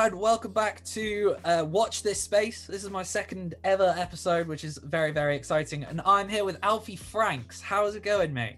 Welcome 0.00 0.52
back 0.52 0.82
to 0.86 1.36
uh, 1.44 1.66
Watch 1.68 2.02
This 2.02 2.18
Space. 2.18 2.66
This 2.66 2.84
is 2.84 2.90
my 2.90 3.02
second 3.02 3.54
ever 3.64 3.94
episode, 3.98 4.48
which 4.48 4.64
is 4.64 4.78
very, 4.78 5.12
very 5.12 5.36
exciting. 5.36 5.84
And 5.84 6.00
I'm 6.06 6.26
here 6.26 6.42
with 6.42 6.56
Alfie 6.62 6.96
Franks. 6.96 7.60
How's 7.60 7.94
it 7.96 8.02
going, 8.02 8.32
mate? 8.32 8.56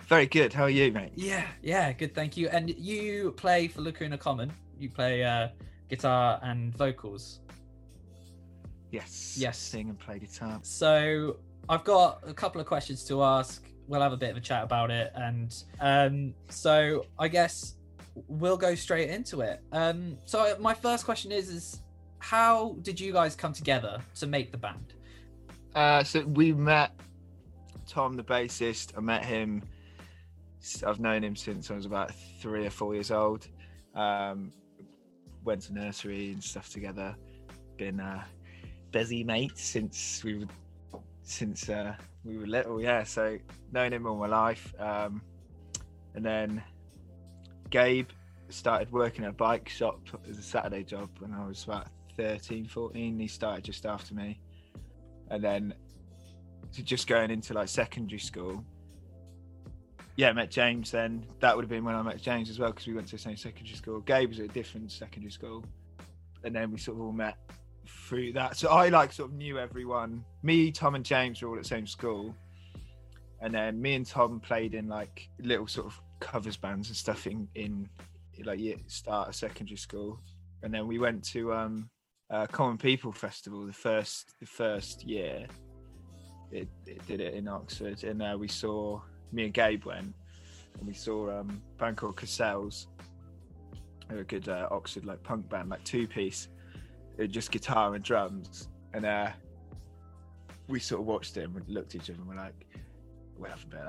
Very 0.00 0.26
good. 0.26 0.52
How 0.52 0.64
are 0.64 0.68
you, 0.68 0.90
mate? 0.90 1.12
Yeah, 1.14 1.46
yeah, 1.62 1.92
good, 1.92 2.12
thank 2.12 2.36
you. 2.36 2.48
And 2.48 2.70
you 2.70 3.30
play 3.36 3.68
for 3.68 3.82
Lacuna 3.82 4.18
Common. 4.18 4.52
You 4.80 4.90
play 4.90 5.22
uh, 5.22 5.48
guitar 5.88 6.40
and 6.42 6.76
vocals. 6.76 7.38
Yes. 8.90 9.36
Yes. 9.38 9.58
Sing 9.58 9.90
and 9.90 9.98
play 9.98 10.18
guitar. 10.18 10.58
So 10.62 11.36
I've 11.68 11.84
got 11.84 12.18
a 12.26 12.34
couple 12.34 12.60
of 12.60 12.66
questions 12.66 13.04
to 13.04 13.22
ask. 13.22 13.62
We'll 13.86 14.02
have 14.02 14.12
a 14.12 14.16
bit 14.16 14.32
of 14.32 14.36
a 14.36 14.40
chat 14.40 14.64
about 14.64 14.90
it, 14.90 15.12
and 15.14 15.54
um, 15.78 16.34
so 16.48 17.06
I 17.16 17.28
guess 17.28 17.76
we'll 18.14 18.56
go 18.56 18.74
straight 18.74 19.10
into 19.10 19.40
it. 19.40 19.60
Um, 19.72 20.18
so 20.24 20.56
my 20.60 20.74
first 20.74 21.04
question 21.04 21.32
is: 21.32 21.48
is 21.48 21.82
how 22.18 22.76
did 22.82 23.00
you 23.00 23.12
guys 23.12 23.34
come 23.34 23.52
together 23.52 24.00
to 24.16 24.26
make 24.26 24.52
the 24.52 24.58
band? 24.58 24.94
Uh, 25.74 26.04
so 26.04 26.24
we 26.26 26.52
met 26.52 26.92
Tom, 27.86 28.14
the 28.14 28.22
bassist. 28.22 28.96
I 28.96 29.00
met 29.00 29.24
him. 29.24 29.62
I've 30.86 31.00
known 31.00 31.24
him 31.24 31.34
since 31.34 31.70
I 31.70 31.74
was 31.74 31.86
about 31.86 32.12
three 32.40 32.66
or 32.66 32.70
four 32.70 32.94
years 32.94 33.10
old. 33.10 33.48
Um, 33.94 34.52
went 35.44 35.62
to 35.62 35.74
nursery 35.74 36.32
and 36.32 36.42
stuff 36.42 36.70
together. 36.70 37.16
Been 37.76 37.98
uh, 37.98 38.22
busy 38.92 39.24
mates 39.24 39.64
since 39.64 40.22
we 40.22 40.38
were 40.38 40.46
since 41.24 41.68
uh, 41.68 41.94
we 42.24 42.38
were 42.38 42.46
little. 42.46 42.80
Yeah, 42.80 43.02
so 43.02 43.38
known 43.72 43.92
him 43.92 44.06
all 44.06 44.16
my 44.16 44.26
life. 44.26 44.72
Um, 44.78 45.22
and 46.14 46.24
then 46.24 46.62
Gabe 47.72 48.10
started 48.50 48.92
working 48.92 49.24
at 49.24 49.30
a 49.30 49.34
bike 49.34 49.66
shop 49.66 49.98
as 50.28 50.38
a 50.38 50.42
Saturday 50.42 50.84
job 50.84 51.08
when 51.20 51.32
I 51.32 51.46
was 51.46 51.64
about 51.64 51.88
13, 52.18 52.66
14. 52.66 53.18
He 53.18 53.26
started 53.26 53.64
just 53.64 53.86
after 53.86 54.14
me. 54.14 54.38
And 55.30 55.42
then 55.42 55.74
just 56.70 57.06
going 57.06 57.30
into 57.30 57.54
like 57.54 57.68
secondary 57.68 58.18
school. 58.18 58.62
Yeah, 60.16 60.28
I 60.28 60.32
met 60.34 60.50
James 60.50 60.90
then. 60.90 61.24
That 61.40 61.56
would 61.56 61.62
have 61.64 61.70
been 61.70 61.82
when 61.82 61.94
I 61.94 62.02
met 62.02 62.20
James 62.20 62.50
as 62.50 62.58
well 62.58 62.70
because 62.70 62.86
we 62.86 62.92
went 62.92 63.06
to 63.06 63.16
the 63.16 63.22
same 63.22 63.38
secondary 63.38 63.74
school. 63.74 64.00
Gabe 64.00 64.28
was 64.28 64.38
at 64.38 64.44
a 64.44 64.48
different 64.48 64.92
secondary 64.92 65.32
school. 65.32 65.64
And 66.44 66.54
then 66.54 66.70
we 66.70 66.78
sort 66.78 66.98
of 66.98 67.04
all 67.04 67.12
met 67.12 67.38
through 67.86 68.34
that. 68.34 68.58
So 68.58 68.68
I 68.68 68.90
like 68.90 69.14
sort 69.14 69.30
of 69.30 69.36
knew 69.36 69.58
everyone. 69.58 70.26
Me, 70.42 70.70
Tom, 70.70 70.94
and 70.94 71.04
James 71.04 71.40
were 71.40 71.48
all 71.48 71.56
at 71.56 71.62
the 71.62 71.68
same 71.68 71.86
school. 71.86 72.34
And 73.40 73.54
then 73.54 73.80
me 73.80 73.94
and 73.94 74.04
Tom 74.04 74.40
played 74.40 74.74
in 74.74 74.88
like 74.88 75.30
little 75.38 75.66
sort 75.66 75.86
of 75.86 75.98
covers 76.22 76.56
bands 76.56 76.88
and 76.88 76.96
stuff 76.96 77.26
in 77.26 77.48
in 77.54 77.88
like 78.44 78.58
year, 78.58 78.76
start 78.86 79.28
of 79.28 79.34
secondary 79.34 79.76
school, 79.76 80.20
and 80.62 80.72
then 80.72 80.86
we 80.86 80.98
went 80.98 81.22
to 81.22 81.52
um, 81.52 81.90
uh, 82.30 82.46
Common 82.46 82.78
People 82.78 83.12
Festival 83.12 83.66
the 83.66 83.72
first 83.72 84.32
the 84.40 84.46
first 84.46 85.04
year. 85.04 85.46
It, 86.50 86.68
it 86.86 87.06
did 87.06 87.20
it 87.20 87.34
in 87.34 87.48
Oxford, 87.48 88.04
and 88.04 88.22
uh, 88.22 88.36
we 88.38 88.48
saw 88.48 89.00
me 89.32 89.44
and 89.44 89.54
Gabe 89.54 89.84
went, 89.84 90.14
and 90.78 90.86
we 90.86 90.94
saw 90.94 91.40
um, 91.40 91.62
a 91.76 91.80
band 91.80 91.96
called 91.96 92.16
Cassels. 92.16 92.88
They're 94.08 94.20
a 94.20 94.24
good 94.24 94.48
uh, 94.48 94.68
Oxford 94.70 95.04
like 95.06 95.22
punk 95.22 95.48
band, 95.48 95.70
like 95.70 95.84
two 95.84 96.06
piece, 96.06 96.48
just 97.28 97.50
guitar 97.50 97.94
and 97.94 98.04
drums, 98.04 98.68
and 98.92 99.06
uh, 99.06 99.30
we 100.68 100.78
sort 100.78 101.00
of 101.00 101.06
watched 101.06 101.36
it 101.36 101.44
and 101.44 101.68
looked 101.68 101.94
at 101.94 102.02
each 102.02 102.10
other 102.10 102.18
and 102.20 102.28
we're 102.28 102.36
like, 102.36 102.54
we'll 103.38 103.50
have 103.50 103.64
a 103.64 103.66
bit. 103.66 103.80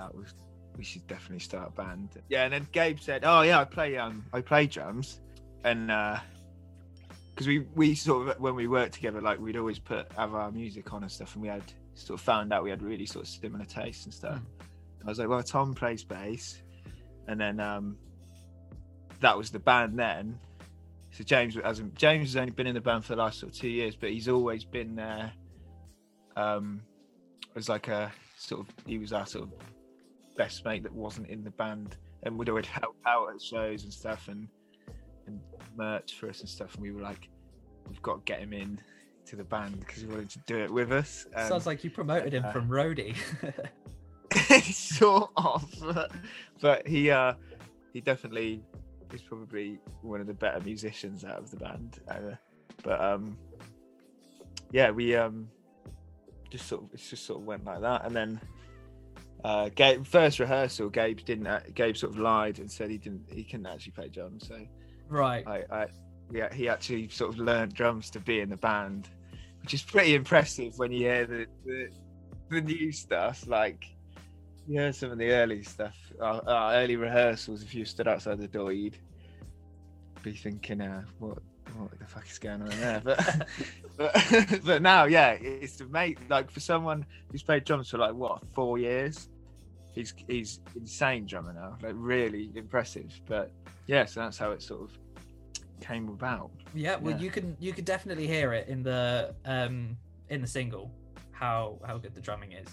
We'll 0.75 0.84
should 0.84 1.06
definitely 1.07 1.39
start 1.39 1.69
a 1.69 1.72
band. 1.72 2.09
Yeah, 2.29 2.44
and 2.45 2.53
then 2.53 2.67
Gabe 2.72 3.00
said, 3.00 3.23
"Oh 3.25 3.41
yeah, 3.41 3.59
I 3.59 3.66
play 3.66 3.97
um 3.97 4.25
I 4.34 4.41
play 4.41 4.67
drums," 4.67 5.22
and 5.63 5.88
because 5.88 7.47
uh, 7.47 7.47
we 7.47 7.59
we 7.75 7.95
sort 7.95 8.29
of 8.29 8.39
when 8.39 8.56
we 8.56 8.67
worked 8.67 8.94
together, 8.94 9.22
like 9.22 9.39
we'd 9.39 9.57
always 9.57 9.79
put 9.79 10.12
have 10.13 10.33
our 10.33 10.51
music 10.51 10.91
on 10.94 11.03
and 11.03 11.12
stuff, 11.12 11.35
and 11.35 11.41
we 11.41 11.47
had 11.47 11.63
sort 11.95 12.19
of 12.19 12.25
found 12.25 12.51
out 12.51 12.63
we 12.63 12.69
had 12.69 12.81
really 12.81 13.06
sort 13.06 13.25
of 13.25 13.29
similar 13.29 13.66
tastes 13.66 14.06
and 14.06 14.13
stuff. 14.13 14.39
Mm. 14.39 15.06
I 15.06 15.09
was 15.09 15.19
like, 15.19 15.28
"Well, 15.28 15.44
Tom 15.44 15.73
plays 15.73 16.03
bass," 16.03 16.62
and 17.28 17.39
then 17.39 17.59
um 17.59 17.97
that 19.19 19.38
was 19.38 19.51
the 19.51 19.59
band 19.59 19.97
then. 19.97 20.39
So 21.12 21.23
James 21.23 21.56
hasn't 21.56 21.95
James 21.95 22.29
has 22.29 22.38
only 22.38 22.51
been 22.51 22.67
in 22.67 22.73
the 22.73 22.81
band 22.81 23.06
for 23.06 23.16
the 23.16 23.22
last 23.22 23.39
sort 23.39 23.53
of 23.53 23.59
two 23.59 23.69
years, 23.69 23.95
but 23.95 24.09
he's 24.09 24.28
always 24.28 24.63
been 24.63 24.95
there. 24.95 25.31
Um, 26.35 26.81
as 27.56 27.69
like 27.69 27.88
a 27.88 28.12
sort 28.38 28.62
of 28.62 28.73
he 28.88 28.97
was 28.97 29.13
our 29.13 29.25
sort 29.25 29.45
of 29.45 29.51
best 30.35 30.66
mate 30.66 30.83
that 30.83 30.94
wasn't 30.94 31.27
in 31.27 31.44
the 31.44 31.51
band 31.51 31.97
and 32.23 32.38
would 32.38 32.49
always 32.49 32.66
help 32.66 32.95
out 33.05 33.29
at 33.33 33.41
shows 33.41 33.83
and 33.83 33.94
stuff 33.94 34.27
and 34.27 34.47
and 35.27 35.39
merch 35.77 36.16
for 36.16 36.29
us 36.29 36.41
and 36.41 36.49
stuff. 36.49 36.73
And 36.73 36.83
we 36.83 36.91
were 36.91 37.01
like, 37.01 37.29
we've 37.88 38.01
got 38.01 38.25
to 38.25 38.31
get 38.31 38.39
him 38.39 38.53
in 38.53 38.79
to 39.25 39.35
the 39.35 39.44
band 39.44 39.79
because 39.79 40.01
he 40.01 40.07
wanted 40.07 40.29
to 40.31 40.39
do 40.45 40.57
it 40.59 40.71
with 40.71 40.91
us. 40.91 41.25
Um, 41.35 41.47
Sounds 41.47 41.66
like 41.66 41.83
you 41.83 41.89
promoted 41.89 42.33
him 42.33 42.44
uh, 42.45 42.51
from 42.51 42.67
roadie. 42.67 43.16
sort 44.63 45.31
of, 45.38 45.71
but, 45.81 46.11
but 46.59 46.88
he 46.88 47.11
uh, 47.11 47.33
he 47.94 48.01
definitely 48.01 48.63
is 49.13 49.21
probably 49.21 49.79
one 50.01 50.19
of 50.19 50.27
the 50.27 50.33
better 50.33 50.59
musicians 50.61 51.23
out 51.23 51.38
of 51.38 51.51
the 51.51 51.57
band. 51.57 52.00
Uh, 52.07 52.35
but 52.83 53.00
um, 53.00 53.38
yeah, 54.71 54.89
we 54.89 55.15
um, 55.15 55.47
just 56.50 56.67
sort 56.67 56.83
of 56.83 56.94
it 56.94 56.97
just 56.97 57.25
sort 57.25 57.39
of 57.39 57.45
went 57.45 57.63
like 57.63 57.81
that, 57.81 58.05
and 58.05 58.15
then 58.15 58.41
uh, 59.43 59.69
Gabe, 59.75 60.05
first 60.05 60.39
rehearsal, 60.39 60.89
Gabe 60.89 61.19
didn't. 61.25 61.47
Uh, 61.47 61.59
Gabe 61.73 61.97
sort 61.97 62.13
of 62.13 62.19
lied 62.19 62.59
and 62.59 62.71
said 62.71 62.89
he 62.89 62.97
didn't. 62.97 63.25
He 63.29 63.43
couldn't 63.43 63.65
actually 63.65 63.91
play 63.91 64.07
drums. 64.07 64.47
So, 64.47 64.57
right. 65.09 65.45
I, 65.45 65.63
I, 65.69 65.87
yeah, 66.31 66.53
he 66.53 66.69
actually 66.69 67.09
sort 67.09 67.33
of 67.33 67.39
learned 67.39 67.73
drums 67.73 68.09
to 68.11 68.19
be 68.19 68.39
in 68.39 68.49
the 68.49 68.57
band, 68.57 69.09
which 69.61 69.73
is 69.73 69.81
pretty 69.81 70.15
impressive 70.15 70.77
when 70.77 70.91
you 70.91 70.99
hear 70.99 71.25
the 71.25 71.47
the, 71.65 71.89
the 72.49 72.61
new 72.61 72.91
stuff. 72.93 73.45
Like, 73.45 73.85
you 74.65 74.79
hear 74.79 74.93
some 74.93 75.11
of 75.11 75.17
the 75.17 75.31
early 75.31 75.61
stuff, 75.63 75.97
our, 76.21 76.41
our, 76.47 76.75
early 76.75 76.95
rehearsals. 76.95 77.63
If 77.63 77.75
you 77.75 77.83
stood 77.83 78.07
outside 78.07 78.39
the 78.39 78.47
door, 78.47 78.71
you'd 78.71 78.97
be 80.21 80.31
thinking, 80.31 80.79
uh, 80.79 81.03
"What, 81.19 81.39
what 81.75 81.99
the 81.99 82.05
fuck 82.05 82.29
is 82.29 82.39
going 82.39 82.61
on 82.61 82.69
there?" 82.69 83.01
But, 83.03 83.47
but, 83.97 84.61
but 84.63 84.81
now, 84.81 85.03
yeah, 85.03 85.31
it's 85.31 85.81
amazing. 85.81 86.27
Like 86.29 86.49
for 86.49 86.61
someone 86.61 87.05
who's 87.29 87.43
played 87.43 87.65
drums 87.65 87.89
for 87.89 87.97
like 87.97 88.13
what 88.13 88.41
four 88.53 88.77
years, 88.77 89.27
he's 89.93 90.13
he's 90.27 90.59
insane 90.75 91.25
drummer 91.25 91.53
now, 91.53 91.77
like 91.81 91.93
really 91.95 92.49
impressive. 92.55 93.11
But 93.25 93.51
yeah, 93.87 94.05
so 94.05 94.21
that's 94.21 94.37
how 94.37 94.51
it 94.51 94.61
sort 94.61 94.81
of 94.81 94.97
came 95.79 96.09
about. 96.09 96.51
Yeah, 96.73 96.97
well, 96.97 97.13
yeah. 97.13 97.19
you 97.19 97.29
can 97.29 97.55
you 97.59 97.73
could 97.73 97.85
definitely 97.85 98.27
hear 98.27 98.53
it 98.53 98.67
in 98.67 98.83
the 98.83 99.33
um 99.45 99.97
in 100.29 100.41
the 100.41 100.47
single 100.47 100.91
how 101.31 101.79
how 101.85 101.97
good 101.97 102.15
the 102.15 102.21
drumming 102.21 102.53
is. 102.53 102.67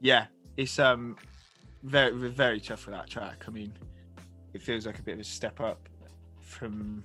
Yeah, 0.00 0.26
it's 0.56 0.78
um 0.78 1.16
very 1.82 2.12
very 2.30 2.60
tough 2.60 2.80
for 2.80 2.90
that 2.90 3.08
track. 3.08 3.44
I 3.46 3.50
mean, 3.50 3.72
it 4.54 4.62
feels 4.62 4.86
like 4.86 4.98
a 4.98 5.02
bit 5.02 5.14
of 5.14 5.20
a 5.20 5.24
step 5.24 5.60
up 5.60 5.88
from 6.40 7.04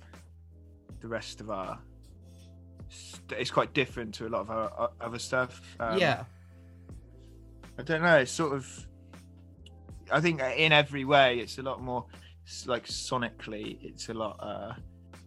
the 1.00 1.08
rest 1.08 1.40
of 1.40 1.50
our. 1.50 1.78
It's 3.30 3.52
quite 3.52 3.72
different 3.72 4.14
to 4.14 4.26
a 4.26 4.30
lot 4.30 4.40
of 4.40 4.50
our 4.50 4.90
other 5.00 5.18
stuff. 5.18 5.60
Um, 5.78 5.98
yeah 5.98 6.24
I 7.80 7.82
don't 7.82 8.02
know. 8.02 8.18
It's 8.18 8.30
sort 8.30 8.52
of. 8.52 8.86
I 10.12 10.20
think 10.20 10.42
in 10.42 10.70
every 10.70 11.06
way, 11.06 11.38
it's 11.38 11.56
a 11.56 11.62
lot 11.62 11.80
more 11.80 12.04
like 12.66 12.86
sonically, 12.86 13.78
it's 13.82 14.10
a 14.10 14.14
lot 14.14 14.36
uh, 14.38 14.74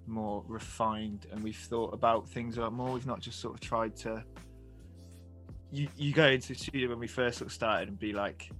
more 0.05 0.43
refined, 0.47 1.25
and 1.31 1.43
we've 1.43 1.57
thought 1.57 1.95
about 1.95 2.29
things 2.29 2.57
a 2.57 2.61
lot 2.61 2.73
more. 2.73 2.91
We've 2.91 3.07
not 3.07 3.21
just 3.21 3.39
sort 3.39 3.55
of 3.55 3.59
tried 3.59 3.95
to. 3.97 4.23
You 5.71 5.87
you 5.97 6.13
go 6.13 6.27
into 6.27 6.49
the 6.49 6.55
studio 6.55 6.89
when 6.89 6.99
we 6.99 7.07
first 7.07 7.39
sort 7.39 7.47
of 7.47 7.53
started 7.53 7.87
and 7.89 7.97
be 7.97 8.13
like, 8.13 8.51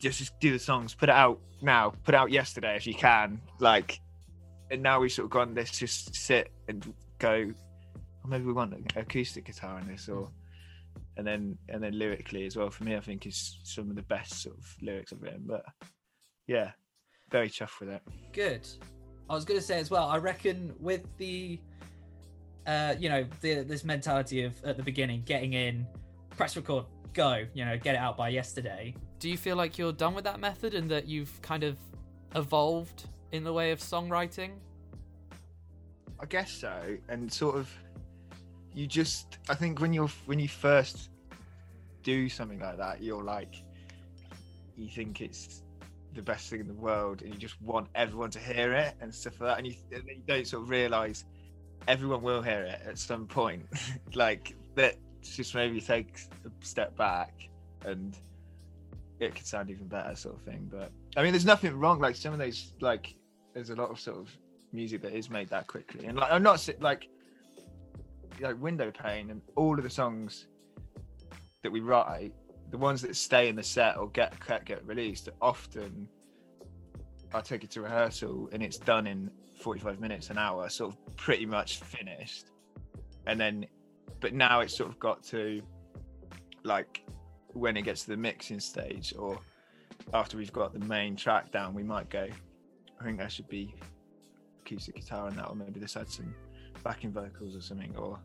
just 0.00 0.18
just 0.18 0.40
do 0.40 0.50
the 0.50 0.58
songs, 0.58 0.92
put 0.92 1.08
it 1.08 1.14
out 1.14 1.38
now, 1.62 1.92
put 2.02 2.16
out 2.16 2.32
yesterday 2.32 2.74
if 2.74 2.86
you 2.86 2.94
can, 2.94 3.40
like. 3.60 4.00
And 4.70 4.82
now 4.82 4.98
we've 5.00 5.12
sort 5.12 5.26
of 5.26 5.30
gone. 5.30 5.54
Let's 5.54 5.78
just 5.78 6.16
sit 6.16 6.50
and 6.66 6.92
go. 7.18 7.52
Or 8.24 8.28
maybe 8.28 8.44
we 8.44 8.52
want 8.52 8.74
an 8.74 8.86
acoustic 8.96 9.44
guitar 9.44 9.78
in 9.78 9.86
this, 9.86 10.08
or 10.08 10.30
and 11.18 11.26
then 11.26 11.58
and 11.68 11.82
then 11.82 11.98
lyrically 11.98 12.46
as 12.46 12.56
well 12.56 12.70
for 12.70 12.84
me, 12.84 12.96
I 12.96 13.00
think 13.00 13.26
is 13.26 13.58
some 13.64 13.90
of 13.90 13.96
the 13.96 14.02
best 14.02 14.42
sort 14.42 14.56
of 14.56 14.64
lyrics 14.80 15.12
I've 15.12 15.20
written. 15.20 15.44
But 15.44 15.64
yeah, 16.46 16.70
very 17.30 17.50
chuffed 17.50 17.80
with 17.80 17.90
it. 17.90 18.02
Good. 18.32 18.66
I 19.28 19.34
was 19.34 19.44
going 19.44 19.60
to 19.60 19.66
say 19.66 19.78
as 19.78 19.90
well. 19.90 20.08
I 20.08 20.16
reckon 20.16 20.72
with 20.80 21.04
the, 21.18 21.60
uh, 22.66 22.94
you 22.98 23.10
know, 23.10 23.26
the, 23.42 23.62
this 23.62 23.84
mentality 23.84 24.44
of 24.44 24.54
at 24.64 24.78
the 24.78 24.82
beginning 24.82 25.22
getting 25.26 25.52
in, 25.52 25.86
press 26.30 26.56
record, 26.56 26.86
go, 27.12 27.44
you 27.52 27.64
know, 27.66 27.76
get 27.76 27.94
it 27.94 27.98
out 27.98 28.16
by 28.16 28.30
yesterday. 28.30 28.94
Do 29.18 29.28
you 29.28 29.36
feel 29.36 29.56
like 29.56 29.76
you're 29.76 29.92
done 29.92 30.14
with 30.14 30.24
that 30.24 30.40
method 30.40 30.72
and 30.72 30.88
that 30.90 31.06
you've 31.06 31.42
kind 31.42 31.64
of 31.64 31.76
evolved 32.36 33.04
in 33.32 33.44
the 33.44 33.52
way 33.52 33.72
of 33.72 33.80
songwriting? 33.80 34.52
I 36.20 36.26
guess 36.26 36.50
so, 36.50 36.96
and 37.08 37.30
sort 37.30 37.56
of 37.56 37.70
you 38.74 38.86
just 38.86 39.38
I 39.48 39.54
think 39.54 39.80
when 39.80 39.92
you're 39.92 40.10
when 40.26 40.38
you 40.38 40.48
first 40.48 41.10
do 42.02 42.28
something 42.28 42.60
like 42.60 42.78
that, 42.78 43.02
you're 43.02 43.22
like 43.22 43.54
you 44.76 44.88
think 44.88 45.20
it's 45.20 45.62
the 46.14 46.22
best 46.22 46.48
thing 46.48 46.60
in 46.60 46.66
the 46.66 46.74
world 46.74 47.22
and 47.22 47.32
you 47.32 47.38
just 47.38 47.60
want 47.60 47.88
everyone 47.94 48.30
to 48.30 48.38
hear 48.38 48.72
it 48.72 48.94
and 49.00 49.14
stuff 49.14 49.40
like 49.40 49.50
that. 49.50 49.58
And 49.58 49.66
you, 49.66 49.74
you 49.90 50.22
don't 50.26 50.46
sort 50.46 50.62
of 50.62 50.70
realize 50.70 51.24
everyone 51.86 52.22
will 52.22 52.42
hear 52.42 52.62
it 52.62 52.80
at 52.86 52.98
some 52.98 53.26
point. 53.26 53.66
Like 54.14 54.54
that 54.74 54.96
just 55.22 55.54
maybe 55.54 55.80
take 55.80 56.18
a 56.46 56.64
step 56.64 56.96
back 56.96 57.48
and 57.84 58.16
it 59.20 59.34
could 59.34 59.46
sound 59.46 59.70
even 59.70 59.86
better 59.86 60.14
sort 60.16 60.36
of 60.36 60.42
thing. 60.42 60.68
But 60.70 60.90
i 61.16 61.22
mean 61.22 61.32
there's 61.32 61.44
nothing 61.44 61.78
wrong 61.78 61.98
like 61.98 62.16
some 62.16 62.32
of 62.32 62.38
those 62.38 62.72
like 62.80 63.14
there's 63.54 63.70
a 63.70 63.74
lot 63.74 63.90
of 63.90 63.98
sort 63.98 64.18
of 64.18 64.30
music 64.72 65.02
that 65.02 65.12
is 65.12 65.28
made 65.30 65.48
that 65.50 65.66
quickly. 65.66 66.06
And 66.06 66.16
like 66.16 66.30
i'm 66.32 66.42
not 66.42 66.66
like 66.80 67.08
like 68.40 68.60
window 68.60 68.90
pane 68.90 69.30
and 69.30 69.40
all 69.56 69.76
of 69.76 69.82
the 69.82 69.90
songs 69.90 70.46
that 71.62 71.70
we 71.70 71.80
write 71.80 72.32
the 72.70 72.78
ones 72.78 73.00
that 73.02 73.16
stay 73.16 73.48
in 73.48 73.56
the 73.56 73.62
set 73.62 73.96
or 73.96 74.08
get 74.10 74.34
get, 74.64 74.86
released 74.86 75.28
often 75.40 76.08
i 77.34 77.40
take 77.40 77.64
it 77.64 77.70
to 77.70 77.80
rehearsal 77.80 78.48
and 78.52 78.62
it's 78.62 78.78
done 78.78 79.06
in 79.06 79.30
45 79.58 80.00
minutes 80.00 80.30
an 80.30 80.38
hour 80.38 80.68
sort 80.68 80.92
of 80.92 81.16
pretty 81.16 81.44
much 81.44 81.80
finished. 81.80 82.46
And 83.26 83.38
then 83.38 83.66
but 84.20 84.32
now 84.32 84.60
it's 84.60 84.76
sort 84.76 84.88
of 84.88 84.98
got 84.98 85.22
to 85.24 85.60
like 86.64 87.02
when 87.52 87.76
it 87.76 87.82
gets 87.82 88.02
to 88.04 88.10
the 88.10 88.16
mixing 88.16 88.60
stage 88.60 89.14
or 89.18 89.38
after 90.14 90.36
we've 90.36 90.52
got 90.52 90.72
the 90.72 90.84
main 90.86 91.16
track 91.16 91.52
down 91.52 91.74
we 91.74 91.82
might 91.82 92.08
go 92.10 92.26
i 93.00 93.04
think 93.04 93.18
there 93.18 93.28
should 93.28 93.48
be 93.48 93.74
acoustic 94.60 94.96
guitar 94.96 95.28
and 95.28 95.36
that 95.36 95.48
or 95.48 95.54
maybe 95.54 95.78
this 95.78 95.94
had 95.94 96.08
some 96.08 96.34
backing 96.82 97.12
vocals 97.12 97.56
or 97.56 97.60
something 97.60 97.94
or 97.96 98.18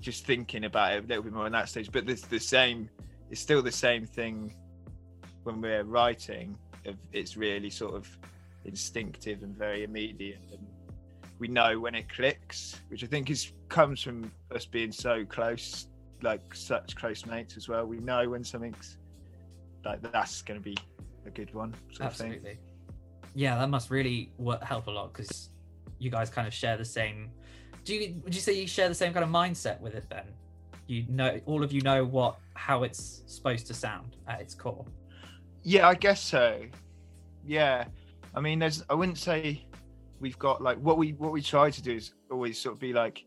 just 0.00 0.26
thinking 0.26 0.64
about 0.64 0.94
it 0.94 1.04
a 1.04 1.06
little 1.06 1.22
bit 1.22 1.32
more 1.32 1.46
in 1.46 1.52
that 1.52 1.68
stage 1.68 1.90
but 1.90 2.08
it's 2.08 2.26
the 2.26 2.38
same 2.38 2.88
it's 3.30 3.40
still 3.40 3.62
the 3.62 3.72
same 3.72 4.06
thing 4.06 4.54
when 5.44 5.60
we're 5.60 5.84
writing 5.84 6.56
of 6.86 6.96
it's 7.12 7.36
really 7.36 7.70
sort 7.70 7.94
of 7.94 8.08
instinctive 8.64 9.42
and 9.42 9.56
very 9.56 9.84
immediate 9.84 10.40
and 10.52 10.66
we 11.38 11.48
know 11.48 11.78
when 11.78 11.94
it 11.94 12.08
clicks 12.08 12.80
which 12.88 13.02
i 13.02 13.06
think 13.06 13.30
is 13.30 13.52
comes 13.68 14.02
from 14.02 14.30
us 14.54 14.64
being 14.66 14.92
so 14.92 15.24
close 15.24 15.88
like 16.22 16.54
such 16.54 16.96
close 16.96 17.26
mates 17.26 17.56
as 17.56 17.68
well 17.68 17.84
we 17.84 17.98
know 17.98 18.28
when 18.28 18.42
something's 18.42 18.98
like 19.84 20.00
that's 20.12 20.42
going 20.42 20.58
to 20.58 20.64
be 20.64 20.76
a 21.26 21.30
good 21.30 21.52
one. 21.54 21.74
Absolutely. 22.00 22.58
Yeah, 23.34 23.56
that 23.58 23.68
must 23.68 23.90
really 23.90 24.32
help 24.62 24.86
a 24.86 24.90
lot 24.90 25.12
because 25.12 25.50
you 25.98 26.10
guys 26.10 26.30
kind 26.30 26.46
of 26.46 26.54
share 26.54 26.76
the 26.76 26.84
same. 26.84 27.30
Do 27.86 27.94
you 27.94 28.20
would 28.24 28.34
you 28.34 28.40
say 28.40 28.52
you 28.52 28.66
share 28.66 28.88
the 28.88 28.94
same 28.96 29.12
kind 29.12 29.24
of 29.24 29.30
mindset 29.30 29.80
with 29.80 29.94
it 29.94 30.10
then? 30.10 30.24
You 30.88 31.04
know, 31.08 31.40
all 31.46 31.62
of 31.62 31.72
you 31.72 31.82
know 31.82 32.04
what 32.04 32.36
how 32.54 32.82
it's 32.82 33.22
supposed 33.26 33.68
to 33.68 33.74
sound 33.74 34.16
at 34.26 34.40
its 34.40 34.54
core. 34.56 34.84
Yeah, 35.62 35.88
I 35.88 35.94
guess 35.94 36.20
so. 36.20 36.62
Yeah, 37.46 37.84
I 38.34 38.40
mean, 38.40 38.58
there's. 38.58 38.84
I 38.90 38.94
wouldn't 38.94 39.18
say 39.18 39.64
we've 40.18 40.38
got 40.38 40.60
like 40.60 40.78
what 40.78 40.98
we 40.98 41.12
what 41.12 41.30
we 41.30 41.40
try 41.40 41.70
to 41.70 41.80
do 41.80 41.92
is 41.92 42.12
always 42.28 42.58
sort 42.58 42.74
of 42.74 42.80
be 42.80 42.92
like, 42.92 43.24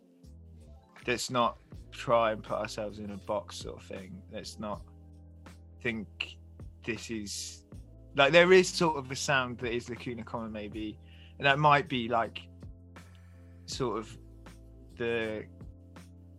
let's 1.07 1.29
not 1.29 1.57
try 1.91 2.33
and 2.33 2.43
put 2.43 2.57
ourselves 2.57 2.99
in 2.99 3.11
a 3.11 3.17
box 3.17 3.55
sort 3.55 3.77
of 3.77 3.83
thing. 3.83 4.21
Let's 4.29 4.59
not 4.59 4.81
think 5.81 6.35
this 6.85 7.09
is 7.09 7.63
like 8.17 8.33
there 8.33 8.51
is 8.51 8.67
sort 8.67 8.97
of 8.97 9.09
a 9.09 9.15
sound 9.15 9.57
that 9.59 9.73
is 9.73 9.89
Lacuna 9.89 10.23
Common 10.23 10.51
maybe, 10.51 10.99
and 11.37 11.45
that 11.45 11.59
might 11.59 11.87
be 11.87 12.09
like 12.09 12.41
sort 13.65 13.97
of 13.97 14.17
the 14.99 15.45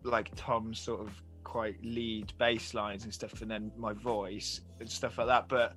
like 0.05 0.31
Tom's 0.37 0.79
sort 0.79 1.01
of 1.01 1.11
quite 1.43 1.83
lead 1.83 2.33
bass 2.39 2.75
lines 2.75 3.03
and 3.03 3.12
stuff, 3.12 3.43
and 3.43 3.51
then 3.51 3.73
my 3.77 3.93
voice 3.93 4.61
and 4.79 4.89
stuff 4.89 5.19
like 5.19 5.27
that. 5.27 5.49
But 5.49 5.75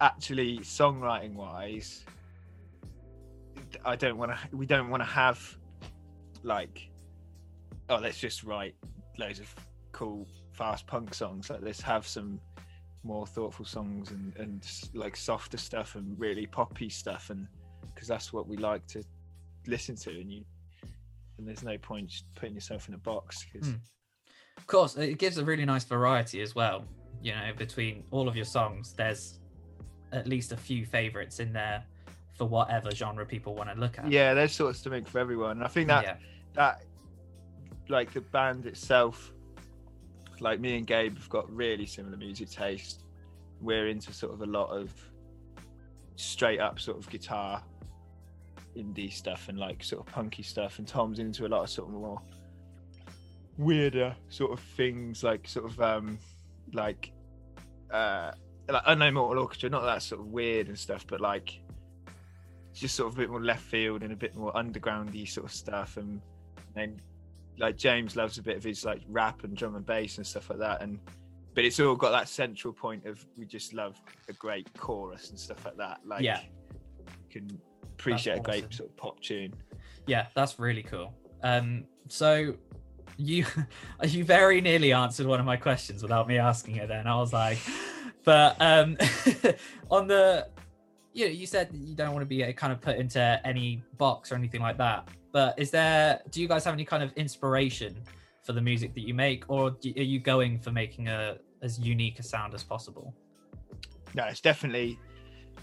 actually, 0.00 0.58
songwriting 0.58 1.34
wise, 1.34 2.04
I 3.84 3.96
don't 3.96 4.18
want 4.18 4.32
to. 4.32 4.56
We 4.56 4.66
don't 4.66 4.90
want 4.90 5.02
to 5.02 5.08
have 5.08 5.40
like, 6.42 6.90
oh, 7.88 7.96
let's 7.96 8.18
just 8.18 8.44
write 8.44 8.74
loads 9.18 9.40
of 9.40 9.54
cool 9.92 10.26
fast 10.52 10.86
punk 10.86 11.14
songs. 11.14 11.48
Like, 11.48 11.60
let's 11.62 11.80
have 11.80 12.06
some 12.06 12.40
more 13.02 13.26
thoughtful 13.26 13.64
songs 13.64 14.10
and 14.10 14.36
and 14.36 14.66
like 14.92 15.16
softer 15.16 15.56
stuff 15.56 15.94
and 15.94 16.18
really 16.18 16.46
poppy 16.46 16.90
stuff, 16.90 17.30
and 17.30 17.46
because 17.94 18.08
that's 18.08 18.32
what 18.32 18.46
we 18.46 18.56
like 18.56 18.86
to 18.88 19.02
listen 19.66 19.96
to. 19.96 20.10
And 20.10 20.30
you, 20.30 20.44
and 21.40 21.48
there's 21.48 21.62
no 21.62 21.78
point 21.78 22.12
putting 22.34 22.54
yourself 22.54 22.88
in 22.88 22.94
a 22.94 22.98
box 22.98 23.44
because. 23.44 23.68
Hmm. 23.68 23.76
Of 24.56 24.66
course, 24.66 24.96
it 24.96 25.18
gives 25.18 25.38
a 25.38 25.44
really 25.44 25.64
nice 25.64 25.84
variety 25.84 26.42
as 26.42 26.54
well. 26.54 26.84
You 27.22 27.32
know, 27.32 27.50
between 27.56 28.04
all 28.10 28.28
of 28.28 28.36
your 28.36 28.44
songs, 28.44 28.92
there's 28.92 29.38
at 30.12 30.26
least 30.26 30.52
a 30.52 30.56
few 30.56 30.84
favorites 30.84 31.40
in 31.40 31.52
there 31.52 31.82
for 32.36 32.46
whatever 32.46 32.90
genre 32.90 33.24
people 33.24 33.54
want 33.54 33.70
to 33.70 33.80
look 33.80 33.98
at. 33.98 34.10
Yeah, 34.10 34.34
there's 34.34 34.52
sort 34.52 34.70
of 34.70 34.76
something 34.76 35.04
for 35.04 35.18
everyone. 35.18 35.52
And 35.52 35.64
I 35.64 35.68
think 35.68 35.88
that 35.88 36.04
yeah, 36.04 36.16
that 36.54 36.82
like 37.88 38.12
the 38.12 38.20
band 38.20 38.66
itself 38.66 39.32
like 40.40 40.60
me 40.60 40.76
and 40.76 40.86
gabe 40.86 41.16
have 41.16 41.28
got 41.28 41.50
really 41.50 41.86
similar 41.86 42.16
music 42.16 42.50
taste 42.50 43.04
we're 43.60 43.88
into 43.88 44.12
sort 44.12 44.32
of 44.32 44.40
a 44.40 44.46
lot 44.46 44.70
of 44.70 44.92
straight 46.16 46.60
up 46.60 46.80
sort 46.80 46.98
of 46.98 47.08
guitar 47.10 47.62
indie 48.76 49.12
stuff 49.12 49.48
and 49.48 49.58
like 49.58 49.82
sort 49.82 50.06
of 50.06 50.12
punky 50.12 50.42
stuff 50.42 50.78
and 50.78 50.86
tom's 50.86 51.18
into 51.18 51.46
a 51.46 51.48
lot 51.48 51.62
of 51.62 51.70
sort 51.70 51.88
of 51.88 51.94
more 51.94 52.20
weirder 53.58 54.14
sort 54.28 54.52
of 54.52 54.60
things 54.60 55.22
like 55.22 55.46
sort 55.46 55.66
of 55.70 55.80
um 55.80 56.18
like 56.72 57.12
uh 57.92 58.30
like 58.68 58.82
unknown 58.86 59.14
mortal 59.14 59.42
orchestra 59.42 59.68
not 59.68 59.82
that 59.82 60.02
sort 60.02 60.20
of 60.20 60.28
weird 60.28 60.68
and 60.68 60.78
stuff 60.78 61.04
but 61.06 61.20
like 61.20 61.60
just 62.72 62.94
sort 62.94 63.08
of 63.12 63.18
a 63.18 63.20
bit 63.22 63.30
more 63.30 63.42
left 63.42 63.62
field 63.64 64.02
and 64.02 64.12
a 64.12 64.16
bit 64.16 64.34
more 64.36 64.52
undergroundy 64.52 65.28
sort 65.28 65.44
of 65.46 65.52
stuff 65.52 65.96
and 65.96 66.20
then 66.74 67.00
like 67.58 67.76
James 67.76 68.16
loves 68.16 68.38
a 68.38 68.42
bit 68.42 68.56
of 68.56 68.62
his 68.64 68.84
like 68.84 69.02
rap 69.08 69.42
and 69.44 69.56
drum 69.56 69.74
and 69.74 69.84
bass 69.84 70.16
and 70.18 70.26
stuff 70.26 70.48
like 70.48 70.60
that 70.60 70.80
and 70.80 70.98
but 71.54 71.64
it's 71.64 71.80
all 71.80 71.96
got 71.96 72.12
that 72.12 72.28
central 72.28 72.72
point 72.72 73.04
of 73.04 73.26
we 73.36 73.44
just 73.44 73.74
love 73.74 74.00
a 74.28 74.32
great 74.34 74.68
chorus 74.78 75.30
and 75.30 75.38
stuff 75.38 75.64
like 75.64 75.76
that 75.76 75.98
like 76.06 76.22
Yeah. 76.22 76.40
you 76.40 77.06
can 77.28 77.60
appreciate 78.00 78.38
a 78.38 78.40
great 78.40 78.72
sort 78.72 78.90
of 78.90 78.96
pop 78.96 79.20
tune 79.20 79.54
yeah, 80.10 80.26
that's 80.34 80.58
really 80.58 80.82
cool. 80.82 81.14
Um, 81.42 81.84
so 82.08 82.54
you 83.16 83.46
you 84.02 84.24
very 84.24 84.60
nearly 84.60 84.92
answered 84.92 85.26
one 85.26 85.40
of 85.40 85.46
my 85.46 85.56
questions 85.56 86.02
without 86.02 86.28
me 86.28 86.38
asking 86.38 86.76
it. 86.76 86.88
Then 86.88 87.06
I 87.06 87.16
was 87.16 87.32
like, 87.32 87.58
but 88.24 88.56
um, 88.60 88.96
on 89.90 90.08
the 90.08 90.48
you 91.12 91.26
know, 91.26 91.30
you 91.32 91.46
said 91.46 91.68
you 91.72 91.94
don't 91.94 92.12
want 92.12 92.22
to 92.22 92.26
be 92.26 92.44
uh, 92.44 92.52
kind 92.52 92.72
of 92.72 92.80
put 92.80 92.96
into 92.96 93.40
any 93.44 93.82
box 93.98 94.30
or 94.30 94.34
anything 94.34 94.60
like 94.60 94.76
that. 94.78 95.08
But 95.32 95.58
is 95.58 95.70
there? 95.70 96.20
Do 96.30 96.42
you 96.42 96.48
guys 96.48 96.64
have 96.64 96.74
any 96.74 96.84
kind 96.84 97.02
of 97.02 97.12
inspiration 97.12 97.96
for 98.42 98.52
the 98.52 98.60
music 98.60 98.94
that 98.94 99.06
you 99.06 99.14
make, 99.14 99.44
or 99.48 99.70
do, 99.70 99.92
are 99.96 100.02
you 100.02 100.18
going 100.18 100.58
for 100.58 100.72
making 100.72 101.08
a 101.08 101.38
as 101.62 101.78
unique 101.78 102.18
a 102.18 102.22
sound 102.22 102.54
as 102.54 102.64
possible? 102.64 103.14
no 104.12 104.24
it's 104.24 104.40
definitely 104.40 104.98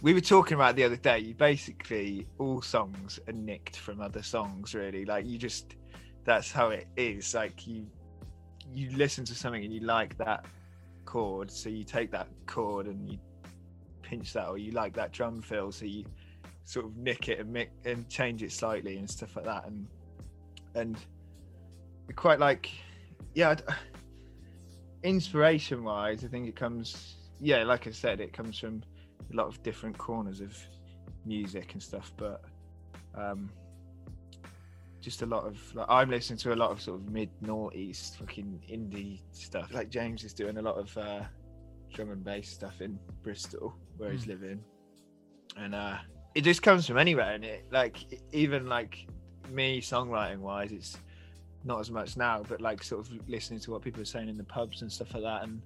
we 0.01 0.13
were 0.13 0.21
talking 0.21 0.55
about 0.55 0.75
the 0.75 0.83
other 0.83 0.95
day 0.95 1.33
basically 1.33 2.27
all 2.37 2.61
songs 2.61 3.19
are 3.27 3.33
nicked 3.33 3.77
from 3.77 4.01
other 4.01 4.21
songs 4.21 4.73
really. 4.73 5.05
Like 5.05 5.25
you 5.25 5.37
just 5.37 5.75
that's 6.23 6.51
how 6.51 6.69
it 6.69 6.87
is. 6.95 7.33
Like 7.33 7.65
you 7.67 7.87
you 8.73 8.89
listen 8.91 9.25
to 9.25 9.35
something 9.35 9.63
and 9.63 9.73
you 9.73 9.81
like 9.81 10.17
that 10.17 10.45
chord 11.05 11.49
so 11.49 11.69
you 11.69 11.85
take 11.85 12.11
that 12.11 12.27
chord 12.47 12.85
and 12.85 13.09
you 13.09 13.17
pinch 14.01 14.33
that 14.33 14.49
or 14.49 14.57
you 14.57 14.71
like 14.71 14.93
that 14.93 15.13
drum 15.13 15.41
fill 15.41 15.71
so 15.71 15.85
you 15.85 16.03
sort 16.65 16.85
of 16.85 16.97
nick 16.97 17.29
it 17.29 17.39
and 17.39 17.51
mix 17.51 17.71
and 17.85 18.09
change 18.09 18.43
it 18.43 18.51
slightly 18.51 18.97
and 18.97 19.09
stuff 19.09 19.35
like 19.37 19.45
that. 19.45 19.65
And 19.67 19.87
and 20.75 20.97
quite 22.15 22.39
like 22.39 22.69
yeah 23.33 23.55
inspiration 25.03 25.83
wise 25.83 26.23
i 26.23 26.27
think 26.27 26.47
it 26.47 26.55
comes 26.55 27.15
yeah 27.39 27.63
like 27.63 27.87
i 27.87 27.91
said 27.91 28.19
it 28.19 28.33
comes 28.33 28.57
from 28.57 28.81
a 29.31 29.35
lot 29.35 29.47
of 29.47 29.61
different 29.63 29.97
corners 29.97 30.39
of 30.41 30.55
music 31.25 31.73
and 31.73 31.81
stuff 31.83 32.11
but 32.17 32.41
um 33.15 33.49
just 35.01 35.21
a 35.21 35.25
lot 35.25 35.45
of 35.45 35.57
like 35.75 35.85
i'm 35.89 36.09
listening 36.09 36.37
to 36.37 36.53
a 36.53 36.55
lot 36.55 36.71
of 36.71 36.81
sort 36.81 36.99
of 36.99 37.09
mid 37.09 37.29
noughties 37.41 38.15
fucking 38.17 38.59
indie 38.71 39.21
stuff 39.31 39.73
like 39.73 39.89
james 39.89 40.23
is 40.23 40.33
doing 40.33 40.57
a 40.57 40.61
lot 40.61 40.75
of 40.75 40.95
uh 40.97 41.21
drum 41.93 42.11
and 42.11 42.23
bass 42.23 42.49
stuff 42.49 42.81
in 42.81 42.97
bristol 43.23 43.73
where 43.97 44.11
he's 44.11 44.25
Mm. 44.25 44.27
living 44.29 44.63
and 45.57 45.75
uh 45.75 45.97
it 46.35 46.41
just 46.41 46.61
comes 46.61 46.85
from 46.85 46.97
anywhere 46.97 47.33
and 47.33 47.43
it 47.45 47.65
like 47.71 47.97
even 48.31 48.67
like 48.67 49.07
me 49.49 49.79
songwriting 49.81 50.39
wise 50.39 50.71
it's 50.71 50.97
not 51.63 51.79
as 51.79 51.89
much 51.89 52.17
now 52.17 52.43
but 52.47 52.61
like 52.61 52.83
sort 52.83 53.01
of 53.05 53.11
listening 53.29 53.59
to 53.59 53.71
what 53.71 53.81
people 53.81 54.01
are 54.01 54.05
saying 54.05 54.29
in 54.29 54.37
the 54.37 54.43
pubs 54.43 54.81
and 54.81 54.91
stuff 54.91 55.13
like 55.13 55.23
that 55.23 55.43
and 55.43 55.61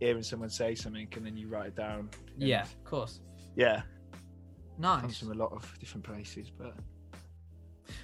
hearing 0.00 0.22
someone 0.22 0.50
say 0.50 0.74
something 0.74 1.08
and 1.16 1.24
then 1.26 1.36
you 1.36 1.48
write 1.48 1.68
it 1.68 1.76
down 1.76 2.08
Yeah, 2.38 2.62
of 2.62 2.84
course. 2.84 3.20
yeah 3.54 3.82
comes 4.80 5.02
Nice. 5.02 5.18
from 5.20 5.32
a 5.32 5.34
lot 5.34 5.52
of 5.52 5.78
different 5.78 6.04
places 6.04 6.50
but 6.50 6.74